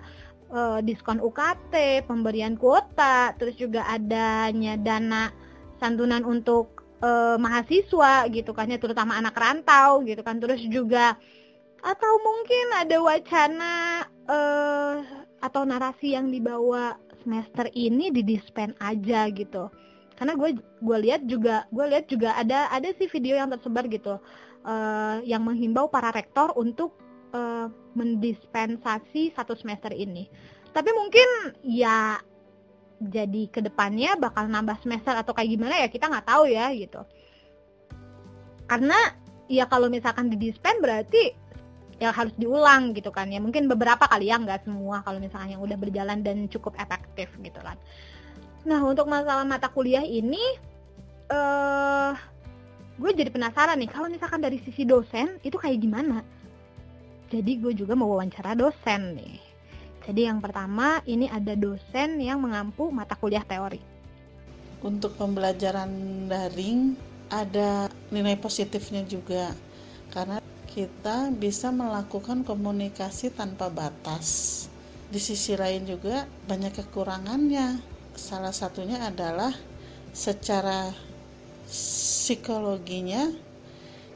uh, 0.54 0.78
diskon 0.78 1.18
UKT, 1.18 2.06
pemberian 2.06 2.54
kuota, 2.54 3.34
terus 3.34 3.58
juga 3.58 3.82
adanya 3.90 4.78
dana 4.78 5.34
santunan 5.82 6.22
untuk 6.22 6.86
uh, 7.02 7.34
mahasiswa 7.42 8.30
gitu 8.30 8.54
kan 8.54 8.70
ya 8.70 8.78
terutama 8.78 9.18
anak 9.18 9.34
rantau 9.34 10.06
gitu 10.06 10.22
kan. 10.22 10.38
Terus 10.38 10.62
juga 10.70 11.18
atau 11.82 12.12
mungkin 12.22 12.66
ada 12.74 12.96
wacana 12.98 13.74
uh, 14.26 14.94
atau 15.38 15.62
narasi 15.62 16.18
yang 16.18 16.30
dibawa 16.30 16.98
semester 17.22 17.70
ini 17.74 18.10
di 18.10 18.22
dispen 18.26 18.74
aja 18.82 19.30
gitu. 19.30 19.70
Karena 20.18 20.34
gue 20.34 20.58
gue 20.58 20.98
lihat 20.98 21.22
juga 21.30 21.70
gue 21.70 21.86
lihat 21.86 22.10
juga 22.10 22.34
ada 22.34 22.66
ada 22.74 22.90
sih 22.98 23.06
video 23.06 23.38
yang 23.38 23.54
tersebar 23.54 23.86
gitu 23.86 24.18
uh, 24.66 25.16
yang 25.22 25.46
menghimbau 25.46 25.86
para 25.86 26.10
rektor 26.10 26.50
untuk 26.58 26.98
uh, 27.30 27.70
mendispensasi 27.94 29.30
satu 29.38 29.54
semester 29.54 29.94
ini. 29.94 30.26
Tapi 30.74 30.90
mungkin 30.90 31.54
ya 31.62 32.18
jadi 32.98 33.46
ke 33.54 33.62
depannya 33.62 34.18
bakal 34.18 34.50
nambah 34.50 34.82
semester 34.82 35.14
atau 35.14 35.30
kayak 35.30 35.54
gimana 35.54 35.74
ya 35.78 35.86
kita 35.86 36.10
nggak 36.10 36.26
tahu 36.26 36.50
ya 36.50 36.74
gitu. 36.74 37.06
Karena 38.66 38.98
ya 39.46 39.64
kalau 39.70 39.86
misalkan 39.86 40.28
di 40.28 40.36
dispen 40.36 40.82
berarti 40.82 41.47
ya 41.98 42.14
harus 42.14 42.34
diulang 42.38 42.94
gitu 42.94 43.10
kan. 43.10 43.28
Ya 43.30 43.42
mungkin 43.42 43.66
beberapa 43.66 44.06
kali 44.06 44.30
ya 44.30 44.38
nggak 44.38 44.66
semua 44.66 45.02
kalau 45.02 45.18
misalnya 45.18 45.58
yang 45.58 45.62
udah 45.62 45.78
berjalan 45.78 46.22
dan 46.22 46.46
cukup 46.46 46.78
efektif 46.78 47.30
gitu 47.42 47.58
kan. 47.60 47.76
Nah 48.66 48.80
untuk 48.82 49.10
masalah 49.10 49.46
mata 49.46 49.70
kuliah 49.70 50.02
ini 50.06 50.40
uh, 51.30 52.14
gue 52.98 53.10
jadi 53.14 53.30
penasaran 53.30 53.78
nih 53.78 53.90
kalau 53.90 54.10
misalkan 54.10 54.42
dari 54.42 54.58
sisi 54.62 54.82
dosen 54.86 55.38
itu 55.42 55.58
kayak 55.58 55.78
gimana? 55.82 56.22
Jadi 57.28 57.60
gue 57.60 57.76
juga 57.76 57.92
mau 57.92 58.08
wawancara 58.16 58.56
dosen 58.56 59.18
nih. 59.18 59.36
Jadi 60.08 60.24
yang 60.24 60.40
pertama 60.40 61.04
ini 61.04 61.28
ada 61.28 61.52
dosen 61.52 62.16
yang 62.16 62.40
mengampu 62.40 62.88
mata 62.88 63.12
kuliah 63.12 63.44
teori. 63.44 63.84
Untuk 64.80 65.12
pembelajaran 65.20 65.90
daring 66.30 66.96
ada 67.28 67.92
nilai 68.08 68.40
positifnya 68.40 69.04
juga. 69.04 69.52
Karena 70.08 70.40
kita 70.78 71.34
bisa 71.34 71.74
melakukan 71.74 72.46
komunikasi 72.46 73.34
tanpa 73.34 73.66
batas. 73.66 74.70
Di 75.10 75.18
sisi 75.18 75.58
lain 75.58 75.90
juga 75.90 76.22
banyak 76.46 76.70
kekurangannya. 76.70 77.82
Salah 78.14 78.54
satunya 78.54 79.02
adalah 79.02 79.50
secara 80.14 80.94
psikologinya 81.66 83.26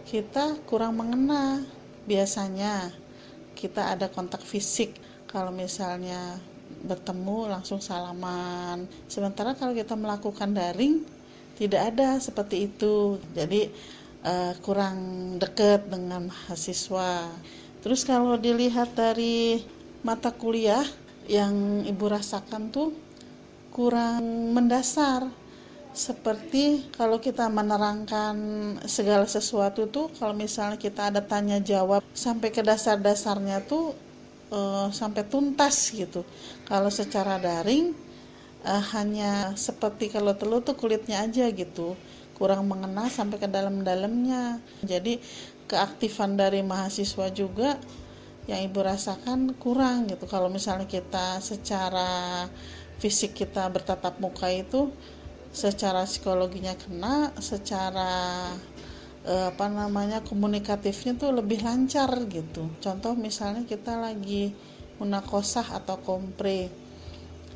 kita 0.07 0.62
kurang 0.70 1.03
mengena. 1.03 1.66
Biasanya 2.07 2.94
kita 3.59 3.98
ada 3.98 4.07
kontak 4.07 4.46
fisik 4.46 4.94
kalau 5.27 5.51
misalnya 5.51 6.38
bertemu 6.87 7.59
langsung 7.59 7.79
salaman 7.79 8.90
sementara 9.07 9.55
kalau 9.55 9.70
kita 9.70 9.94
melakukan 9.94 10.51
daring 10.51 11.07
tidak 11.55 11.94
ada 11.94 12.18
seperti 12.18 12.66
itu 12.66 13.22
jadi 13.37 13.70
uh, 14.26 14.54
kurang 14.62 14.98
dekat 15.38 15.87
dengan 15.90 16.30
mahasiswa. 16.30 17.30
Terus 17.82 18.06
kalau 18.06 18.38
dilihat 18.38 18.94
dari 18.94 19.62
mata 20.06 20.30
kuliah 20.30 20.87
yang 21.26 21.82
ibu 21.87 22.06
rasakan 22.11 22.70
tuh 22.70 22.94
kurang 23.74 24.54
mendasar. 24.54 25.26
Seperti 25.92 26.88
kalau 26.96 27.20
kita 27.20 27.52
menerangkan 27.52 28.37
segala 28.88 29.28
sesuatu 29.28 29.92
tuh 29.92 30.08
kalau 30.16 30.32
misalnya 30.32 30.80
kita 30.80 31.12
ada 31.12 31.20
tanya 31.20 31.61
jawab 31.61 32.00
sampai 32.16 32.48
ke 32.48 32.64
dasar-dasarnya 32.64 33.61
tuh 33.68 33.92
uh, 34.48 34.88
sampai 34.88 35.28
tuntas 35.28 35.92
gitu. 35.92 36.24
Kalau 36.64 36.88
secara 36.88 37.37
daring 37.37 37.92
uh, 38.64 38.82
hanya 38.96 39.52
seperti 39.52 40.08
kalau 40.08 40.32
telur 40.32 40.64
tuh 40.64 40.80
kulitnya 40.80 41.28
aja 41.28 41.44
gitu, 41.52 41.92
kurang 42.37 42.68
mengena 42.68 43.09
sampai 43.09 43.38
ke 43.38 43.49
dalam-dalamnya. 43.49 44.61
Jadi 44.85 45.18
keaktifan 45.71 46.37
dari 46.37 46.61
mahasiswa 46.61 47.31
juga 47.33 47.81
yang 48.51 48.61
ibu 48.66 48.83
rasakan 48.83 49.55
kurang 49.59 50.11
gitu. 50.11 50.27
Kalau 50.27 50.51
misalnya 50.51 50.90
kita 50.90 51.38
secara 51.38 52.47
fisik 52.99 53.35
kita 53.38 53.66
bertatap 53.71 54.18
muka 54.18 54.51
itu 54.51 54.90
secara 55.53 56.09
psikologinya 56.09 56.73
kena, 56.75 57.31
secara 57.38 58.51
uh, 59.27 59.47
apa 59.53 59.66
namanya 59.68 60.25
komunikatifnya 60.25 61.14
tuh 61.14 61.31
lebih 61.38 61.62
lancar 61.62 62.11
gitu. 62.27 62.73
Contoh 62.83 63.14
misalnya 63.14 63.62
kita 63.68 63.95
lagi 64.01 64.51
munakosah 64.99 65.79
atau 65.83 66.01
kompre. 66.03 66.73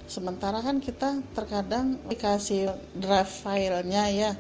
Sementara 0.07 0.63
kan 0.63 0.79
kita 0.79 1.19
terkadang 1.35 1.99
dikasih 2.07 2.71
drive 2.95 3.33
filenya 3.43 4.07
ya. 4.13 4.33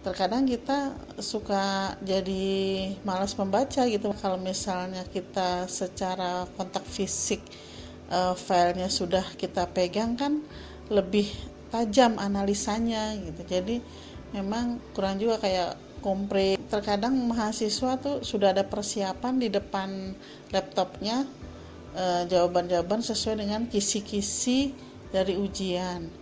Terkadang 0.00 0.48
kita 0.48 0.96
suka 1.20 1.92
jadi 2.00 2.88
malas 3.04 3.36
membaca 3.36 3.84
gitu. 3.84 4.16
Kalau 4.16 4.40
misalnya 4.40 5.04
kita 5.04 5.68
secara 5.68 6.48
kontak 6.56 6.88
fisik 6.88 7.44
uh, 8.08 8.32
filenya 8.32 8.88
sudah 8.88 9.24
kita 9.36 9.68
pegang 9.68 10.16
kan 10.16 10.40
lebih 10.88 11.28
tajam 11.68 12.16
analisanya 12.16 13.12
gitu. 13.20 13.44
Jadi 13.44 13.84
memang 14.32 14.80
kurang 14.96 15.20
juga 15.20 15.36
kayak 15.36 15.76
kompre. 16.00 16.56
Terkadang 16.72 17.12
mahasiswa 17.28 18.00
tuh 18.00 18.24
sudah 18.24 18.56
ada 18.56 18.64
persiapan 18.64 19.36
di 19.36 19.52
depan 19.52 20.16
laptopnya 20.48 21.28
eh, 21.92 22.22
jawaban-jawaban 22.24 23.04
sesuai 23.04 23.44
dengan 23.44 23.68
kisi-kisi 23.68 24.72
dari 25.12 25.36
ujian 25.36 26.19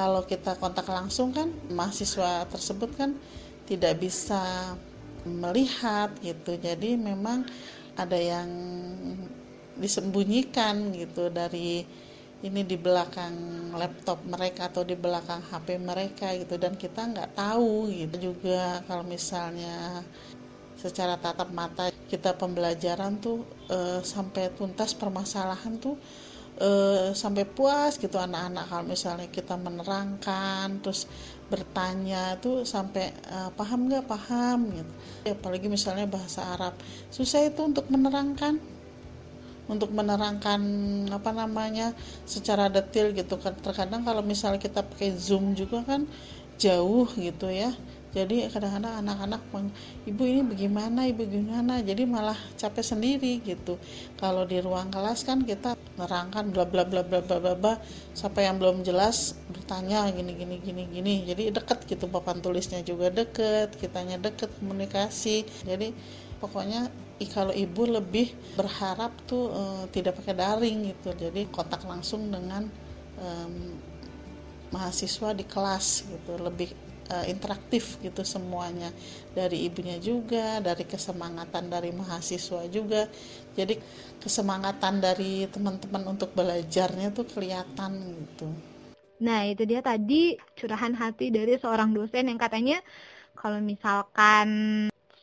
kalau 0.00 0.24
kita 0.24 0.56
kontak 0.56 0.88
langsung 0.88 1.28
kan 1.28 1.52
mahasiswa 1.68 2.48
tersebut 2.48 2.88
kan 2.96 3.12
tidak 3.68 4.00
bisa 4.00 4.72
melihat 5.28 6.08
gitu. 6.24 6.56
Jadi 6.56 6.96
memang 6.96 7.44
ada 8.00 8.16
yang 8.16 8.48
disembunyikan 9.76 10.96
gitu 10.96 11.28
dari 11.28 11.84
ini 12.40 12.64
di 12.64 12.80
belakang 12.80 13.36
laptop 13.76 14.24
mereka 14.24 14.72
atau 14.72 14.88
di 14.88 14.96
belakang 14.96 15.44
HP 15.44 15.76
mereka 15.76 16.32
gitu. 16.32 16.56
Dan 16.56 16.80
kita 16.80 17.04
nggak 17.04 17.36
tahu 17.36 17.92
gitu 17.92 18.32
juga 18.32 18.80
kalau 18.88 19.04
misalnya 19.04 20.00
secara 20.80 21.20
tatap 21.20 21.52
mata 21.52 21.92
kita 22.08 22.32
pembelajaran 22.40 23.20
tuh 23.20 23.44
e, 23.68 24.00
sampai 24.00 24.48
tuntas 24.56 24.96
permasalahan 24.96 25.76
tuh 25.76 26.00
e, 26.60 26.70
sampai 27.16 27.48
puas 27.48 27.96
gitu 27.96 28.20
anak-anak 28.20 28.68
kalau 28.68 28.84
misalnya 28.84 29.28
kita 29.32 29.56
menerangkan 29.56 30.84
terus 30.84 31.08
bertanya 31.48 32.36
tuh 32.38 32.68
sampai 32.68 33.10
e, 33.10 33.36
paham 33.56 33.88
nggak? 33.88 34.04
Paham 34.06 34.70
gitu. 34.70 34.92
Apalagi 35.32 35.66
misalnya 35.72 36.04
bahasa 36.06 36.44
Arab. 36.54 36.76
Susah 37.08 37.48
itu 37.48 37.64
untuk 37.64 37.88
menerangkan. 37.88 38.60
Untuk 39.70 39.94
menerangkan 39.94 40.60
apa 41.14 41.30
namanya 41.32 41.96
secara 42.28 42.68
detail 42.68 43.16
gitu. 43.16 43.40
Kan 43.40 43.56
terkadang 43.58 44.04
kalau 44.04 44.20
misalnya 44.20 44.60
kita 44.60 44.84
pakai 44.84 45.16
zoom 45.16 45.56
juga 45.56 45.82
kan 45.82 46.04
jauh 46.60 47.08
gitu 47.16 47.48
ya 47.48 47.72
jadi 48.10 48.50
kadang-kadang 48.50 49.06
anak-anak 49.06 49.38
ibu 50.02 50.22
ini 50.26 50.42
bagaimana? 50.42 51.06
Ibu 51.06 51.30
gimana? 51.30 51.78
Jadi 51.78 52.02
malah 52.10 52.34
capek 52.58 52.82
sendiri 52.82 53.38
gitu. 53.38 53.78
Kalau 54.18 54.42
di 54.42 54.58
ruang 54.58 54.90
kelas 54.90 55.22
kan 55.22 55.46
kita 55.46 55.78
nerangkan 55.94 56.50
bla 56.50 56.66
bla 56.66 56.82
bla 56.82 57.06
bla 57.06 57.22
bla 57.22 57.38
bla, 57.38 57.54
bla. 57.54 57.74
Sampai 58.10 58.50
yang 58.50 58.58
belum 58.58 58.82
jelas 58.82 59.38
bertanya 59.54 60.10
gini 60.10 60.34
gini 60.34 60.58
gini 60.58 60.82
gini. 60.90 61.14
Jadi 61.22 61.54
deket 61.54 61.86
gitu 61.86 62.10
papan 62.10 62.42
tulisnya 62.42 62.82
juga 62.82 63.14
deket 63.14 63.78
kitanya 63.78 64.18
deket 64.18 64.50
komunikasi. 64.58 65.46
Jadi 65.62 65.94
pokoknya 66.42 66.90
kalau 67.30 67.54
ibu 67.54 67.86
lebih 67.86 68.34
berharap 68.58 69.14
tuh 69.30 69.54
uh, 69.54 69.84
tidak 69.94 70.18
pakai 70.18 70.34
daring 70.34 70.90
gitu. 70.90 71.14
Jadi 71.14 71.46
kontak 71.54 71.86
langsung 71.86 72.26
dengan 72.26 72.66
um, 73.22 73.78
mahasiswa 74.74 75.30
di 75.30 75.46
kelas 75.46 76.10
gitu. 76.10 76.34
Lebih 76.42 76.89
uh, 77.10 77.26
interaktif 77.26 77.98
gitu 78.00 78.22
semuanya. 78.22 78.94
Dari 79.34 79.66
ibunya 79.66 79.98
juga 79.98 80.62
dari 80.62 80.86
kesemangatan 80.86 81.66
dari 81.66 81.90
mahasiswa 81.90 82.64
juga. 82.70 83.10
Jadi 83.58 83.76
kesemangatan 84.22 85.02
dari 85.02 85.44
teman-teman 85.50 86.14
untuk 86.14 86.30
belajarnya 86.32 87.10
tuh 87.10 87.26
kelihatan 87.26 87.92
gitu. 88.24 88.48
Nah 89.20 89.44
itu 89.44 89.68
dia 89.68 89.84
tadi 89.84 90.38
curahan 90.56 90.96
hati 90.96 91.28
dari 91.28 91.58
seorang 91.60 91.92
dosen 91.92 92.30
yang 92.30 92.40
katanya 92.40 92.80
kalau 93.36 93.60
misalkan 93.60 94.48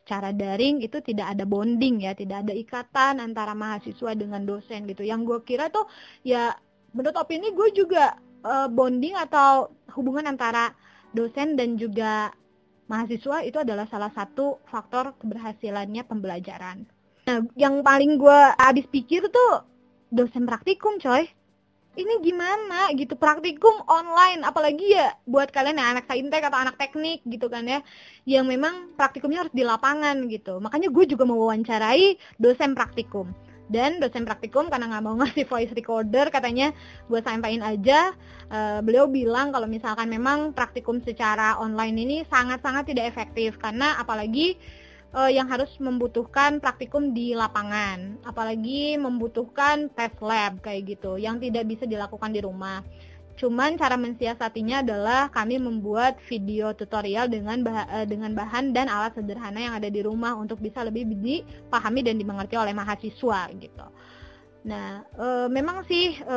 secara 0.04 0.32
daring 0.32 0.80
itu 0.80 1.04
tidak 1.04 1.36
ada 1.36 1.44
bonding 1.44 2.08
ya, 2.08 2.16
tidak 2.16 2.48
ada 2.48 2.54
ikatan 2.56 3.20
antara 3.20 3.52
mahasiswa 3.58 4.16
dengan 4.16 4.46
dosen 4.46 4.86
gitu. 4.88 5.04
Yang 5.04 5.22
gue 5.28 5.40
kira 5.56 5.68
tuh 5.68 5.90
ya 6.24 6.54
menurut 6.96 7.18
opini 7.20 7.52
gue 7.52 7.70
juga 7.76 8.16
uh, 8.46 8.70
bonding 8.72 9.18
atau 9.18 9.74
hubungan 9.98 10.30
antara 10.30 10.72
dosen 11.18 11.58
dan 11.58 11.74
juga 11.82 12.30
mahasiswa 12.86 13.42
itu 13.42 13.58
adalah 13.58 13.90
salah 13.90 14.14
satu 14.14 14.62
faktor 14.70 15.18
keberhasilannya 15.18 16.06
pembelajaran. 16.06 16.86
Nah, 17.28 17.44
yang 17.60 17.82
paling 17.82 18.22
gue 18.22 18.40
habis 18.56 18.86
pikir 18.88 19.26
tuh 19.28 19.66
dosen 20.14 20.46
praktikum 20.46 21.02
coy. 21.02 21.26
Ini 21.98 22.22
gimana 22.22 22.94
gitu 22.94 23.18
praktikum 23.18 23.82
online. 23.90 24.46
Apalagi 24.46 24.94
ya 24.94 25.18
buat 25.26 25.50
kalian 25.50 25.82
yang 25.82 25.90
anak 25.98 26.06
saintek 26.06 26.46
atau 26.46 26.62
anak 26.62 26.78
teknik 26.78 27.26
gitu 27.26 27.50
kan 27.50 27.66
ya 27.66 27.82
yang 28.30 28.46
memang 28.46 28.94
praktikumnya 28.94 29.42
harus 29.42 29.56
di 29.58 29.66
lapangan 29.66 30.30
gitu. 30.30 30.62
Makanya 30.62 30.94
gue 30.94 31.04
juga 31.10 31.26
mau 31.26 31.42
wawancarai 31.42 32.38
dosen 32.38 32.78
praktikum 32.78 33.34
dan 33.68 34.00
dosen 34.00 34.24
praktikum 34.24 34.72
karena 34.72 34.88
nggak 34.88 35.04
mau 35.04 35.16
ngasih 35.20 35.46
voice 35.48 35.74
recorder 35.76 36.32
katanya 36.32 36.72
gue 37.08 37.20
sampaikan 37.20 37.64
aja 37.64 38.16
uh, 38.52 38.80
beliau 38.80 39.08
bilang 39.08 39.52
kalau 39.52 39.68
misalkan 39.68 40.08
memang 40.08 40.56
praktikum 40.56 41.04
secara 41.04 41.60
online 41.60 41.96
ini 42.00 42.18
sangat-sangat 42.28 42.92
tidak 42.92 43.12
efektif 43.12 43.60
karena 43.60 44.00
apalagi 44.00 44.56
uh, 45.16 45.32
yang 45.32 45.48
harus 45.48 45.70
membutuhkan 45.80 46.60
praktikum 46.60 47.16
di 47.16 47.38
lapangan, 47.38 48.20
apalagi 48.22 49.00
membutuhkan 49.00 49.88
tes 49.94 50.12
lab 50.20 50.60
kayak 50.60 50.98
gitu, 50.98 51.16
yang 51.16 51.40
tidak 51.40 51.66
bisa 51.70 51.88
dilakukan 51.88 52.34
di 52.34 52.42
rumah. 52.44 52.84
Cuman 53.38 53.78
cara 53.78 53.94
mensiasatinya 54.02 54.82
adalah 54.82 55.30
kami 55.30 55.62
membuat 55.62 56.18
video 56.26 56.74
tutorial 56.74 57.30
dengan 57.30 57.62
bah 57.62 57.86
eh, 58.02 58.10
dengan 58.10 58.34
bahan 58.34 58.74
dan 58.74 58.90
alat 58.90 59.14
sederhana 59.14 59.62
yang 59.62 59.74
ada 59.78 59.94
di 59.94 60.02
rumah 60.02 60.34
untuk 60.34 60.58
bisa 60.58 60.82
lebih 60.82 61.06
dipahami 61.06 62.02
dan 62.02 62.18
dimengerti 62.18 62.58
oleh 62.58 62.74
mahasiswa 62.74 63.46
gitu. 63.62 63.88
Nah, 64.68 65.06
e, 65.16 65.28
memang 65.48 65.88
sih 65.88 66.18
e, 66.18 66.36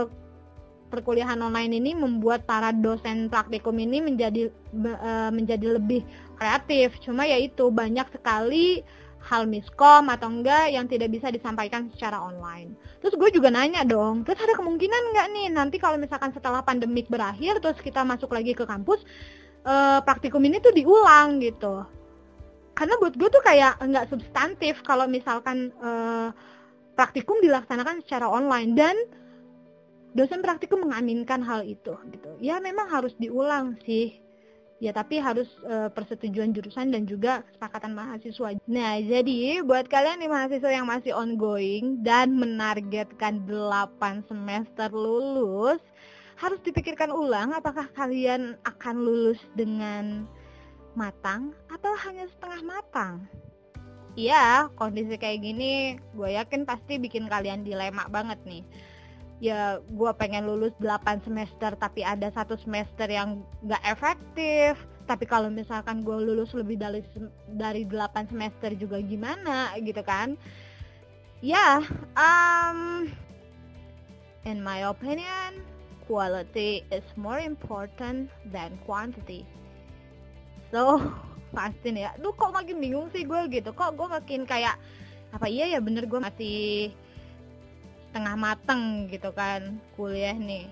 perkuliahan 0.92 1.40
online 1.42 1.82
ini 1.82 1.98
membuat 1.98 2.46
para 2.46 2.70
dosen 2.70 3.26
praktikum 3.26 3.74
ini 3.80 3.98
menjadi 3.98 4.52
e, 4.76 5.10
menjadi 5.34 5.80
lebih 5.80 6.06
kreatif. 6.38 7.00
Cuma 7.02 7.26
yaitu 7.26 7.72
banyak 7.72 8.06
sekali 8.14 8.86
hal 9.30 9.46
miskom 9.46 10.10
atau 10.10 10.26
enggak 10.26 10.74
yang 10.74 10.90
tidak 10.90 11.14
bisa 11.14 11.30
disampaikan 11.30 11.86
secara 11.94 12.18
online. 12.18 12.74
Terus 12.98 13.14
gue 13.14 13.30
juga 13.38 13.54
nanya 13.54 13.86
dong, 13.86 14.26
terus 14.26 14.42
ada 14.42 14.58
kemungkinan 14.58 15.14
enggak 15.14 15.26
nih 15.30 15.46
nanti 15.54 15.78
kalau 15.78 15.94
misalkan 15.94 16.34
setelah 16.34 16.66
pandemik 16.66 17.06
berakhir 17.06 17.62
terus 17.62 17.78
kita 17.78 18.02
masuk 18.02 18.34
lagi 18.34 18.58
ke 18.58 18.66
kampus, 18.66 19.06
uh, 19.62 20.02
praktikum 20.02 20.42
ini 20.42 20.58
tuh 20.58 20.74
diulang 20.74 21.38
gitu. 21.38 21.86
Karena 22.74 22.98
buat 22.98 23.14
gue 23.14 23.28
tuh 23.30 23.42
kayak 23.46 23.78
enggak 23.78 24.10
substantif 24.10 24.82
kalau 24.82 25.06
misalkan 25.06 25.70
uh, 25.78 26.34
praktikum 26.98 27.38
dilaksanakan 27.38 28.02
secara 28.02 28.26
online 28.26 28.74
dan 28.74 28.96
dosen 30.18 30.42
praktikum 30.42 30.90
mengaminkan 30.90 31.38
hal 31.38 31.62
itu 31.62 31.94
gitu. 32.10 32.30
Ya 32.42 32.58
memang 32.58 32.90
harus 32.90 33.14
diulang 33.14 33.78
sih 33.86 34.18
ya 34.80 34.96
tapi 34.96 35.20
harus 35.20 35.46
e, 35.62 35.92
persetujuan 35.92 36.56
jurusan 36.56 36.88
dan 36.90 37.04
juga 37.04 37.44
kesepakatan 37.52 37.92
mahasiswa. 37.92 38.56
Nah, 38.64 38.96
jadi 39.04 39.60
buat 39.60 39.86
kalian 39.86 40.24
nih 40.24 40.32
mahasiswa 40.32 40.72
yang 40.72 40.88
masih 40.88 41.12
ongoing 41.12 42.00
dan 42.00 42.32
menargetkan 42.34 43.44
8 43.44 44.24
semester 44.24 44.88
lulus, 44.88 45.78
harus 46.40 46.58
dipikirkan 46.64 47.12
ulang 47.12 47.52
apakah 47.52 47.84
kalian 47.92 48.56
akan 48.64 48.96
lulus 49.04 49.38
dengan 49.52 50.24
matang 50.96 51.52
atau 51.68 51.92
hanya 52.08 52.24
setengah 52.32 52.60
matang. 52.64 53.14
Iya, 54.18 54.66
kondisi 54.74 55.14
kayak 55.14 55.38
gini 55.38 56.02
gue 56.18 56.34
yakin 56.34 56.66
pasti 56.66 56.98
bikin 56.98 57.30
kalian 57.30 57.62
dilema 57.62 58.10
banget 58.10 58.42
nih 58.42 58.66
ya 59.40 59.80
gue 59.80 60.12
pengen 60.20 60.44
lulus 60.44 60.76
8 60.78 61.24
semester 61.24 61.72
tapi 61.80 62.04
ada 62.04 62.28
satu 62.28 62.60
semester 62.60 63.08
yang 63.08 63.40
gak 63.64 63.80
efektif. 63.88 64.76
Tapi 65.08 65.26
kalau 65.26 65.50
misalkan 65.50 66.06
gue 66.06 66.14
lulus 66.14 66.54
lebih 66.54 66.78
dari 66.78 67.02
dari 67.50 67.82
8 67.88 68.30
semester 68.30 68.70
juga 68.76 69.00
gimana 69.00 69.74
gitu 69.80 70.04
kan? 70.04 70.36
Ya 71.40 71.56
yeah, 71.56 71.76
um 72.14 73.08
in 74.44 74.60
my 74.60 74.84
opinion 74.84 75.64
quality 76.04 76.84
is 76.92 77.06
more 77.16 77.40
important 77.40 78.28
than 78.52 78.76
quantity. 78.84 79.48
So 80.68 81.00
pasti 81.56 81.96
nih 81.96 82.02
ya. 82.06 82.12
Duh 82.20 82.36
kok 82.36 82.52
makin 82.52 82.78
bingung 82.78 83.08
sih 83.10 83.24
gue 83.24 83.40
gitu. 83.50 83.72
Kok 83.72 83.96
gue 83.96 84.06
makin 84.06 84.44
kayak 84.44 84.76
apa 85.30 85.46
iya 85.46 85.70
ya 85.70 85.78
bener 85.78 86.10
gue 86.10 86.18
masih 86.18 86.90
setengah 88.10 88.34
mateng 88.34 89.06
gitu 89.06 89.30
kan 89.30 89.78
kuliah 89.94 90.34
nih. 90.34 90.66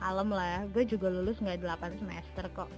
Kalem 0.00 0.32
lah 0.32 0.64
gue 0.72 0.88
juga 0.88 1.12
lulus 1.12 1.36
nggak 1.36 1.60
8 1.60 2.00
semester 2.00 2.48
kok. 2.56 2.72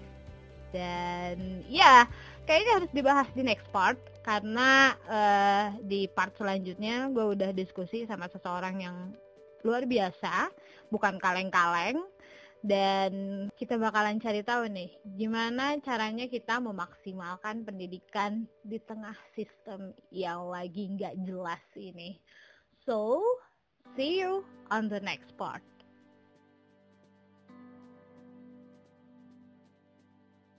Dan 0.75 1.63
ya 1.71 2.11
kayaknya 2.43 2.83
harus 2.83 2.91
dibahas 2.91 3.31
di 3.39 3.47
next 3.47 3.71
part 3.71 3.95
karena 4.27 4.99
uh, 5.07 5.67
di 5.87 6.11
part 6.11 6.35
selanjutnya 6.35 7.07
gue 7.15 7.39
udah 7.39 7.55
diskusi 7.55 8.03
sama 8.11 8.27
seseorang 8.27 8.83
yang 8.83 8.97
luar 9.63 9.87
biasa 9.87 10.51
bukan 10.91 11.23
kaleng-kaleng. 11.23 12.03
Dan 12.65 13.13
kita 13.61 13.77
bakalan 13.79 14.19
cari 14.19 14.43
tahu 14.43 14.67
nih 14.73 14.91
gimana 15.15 15.79
caranya 15.85 16.27
kita 16.27 16.59
memaksimalkan 16.59 17.63
pendidikan 17.63 18.49
di 18.67 18.81
tengah 18.83 19.15
sistem 19.39 19.95
yang 20.11 20.51
lagi 20.51 20.91
nggak 20.99 21.15
jelas 21.23 21.63
ini. 21.79 22.19
So 22.83 23.23
See 23.97 24.19
you 24.19 24.45
on 24.71 24.89
the 24.89 24.99
next 25.01 25.37
part. 25.37 25.63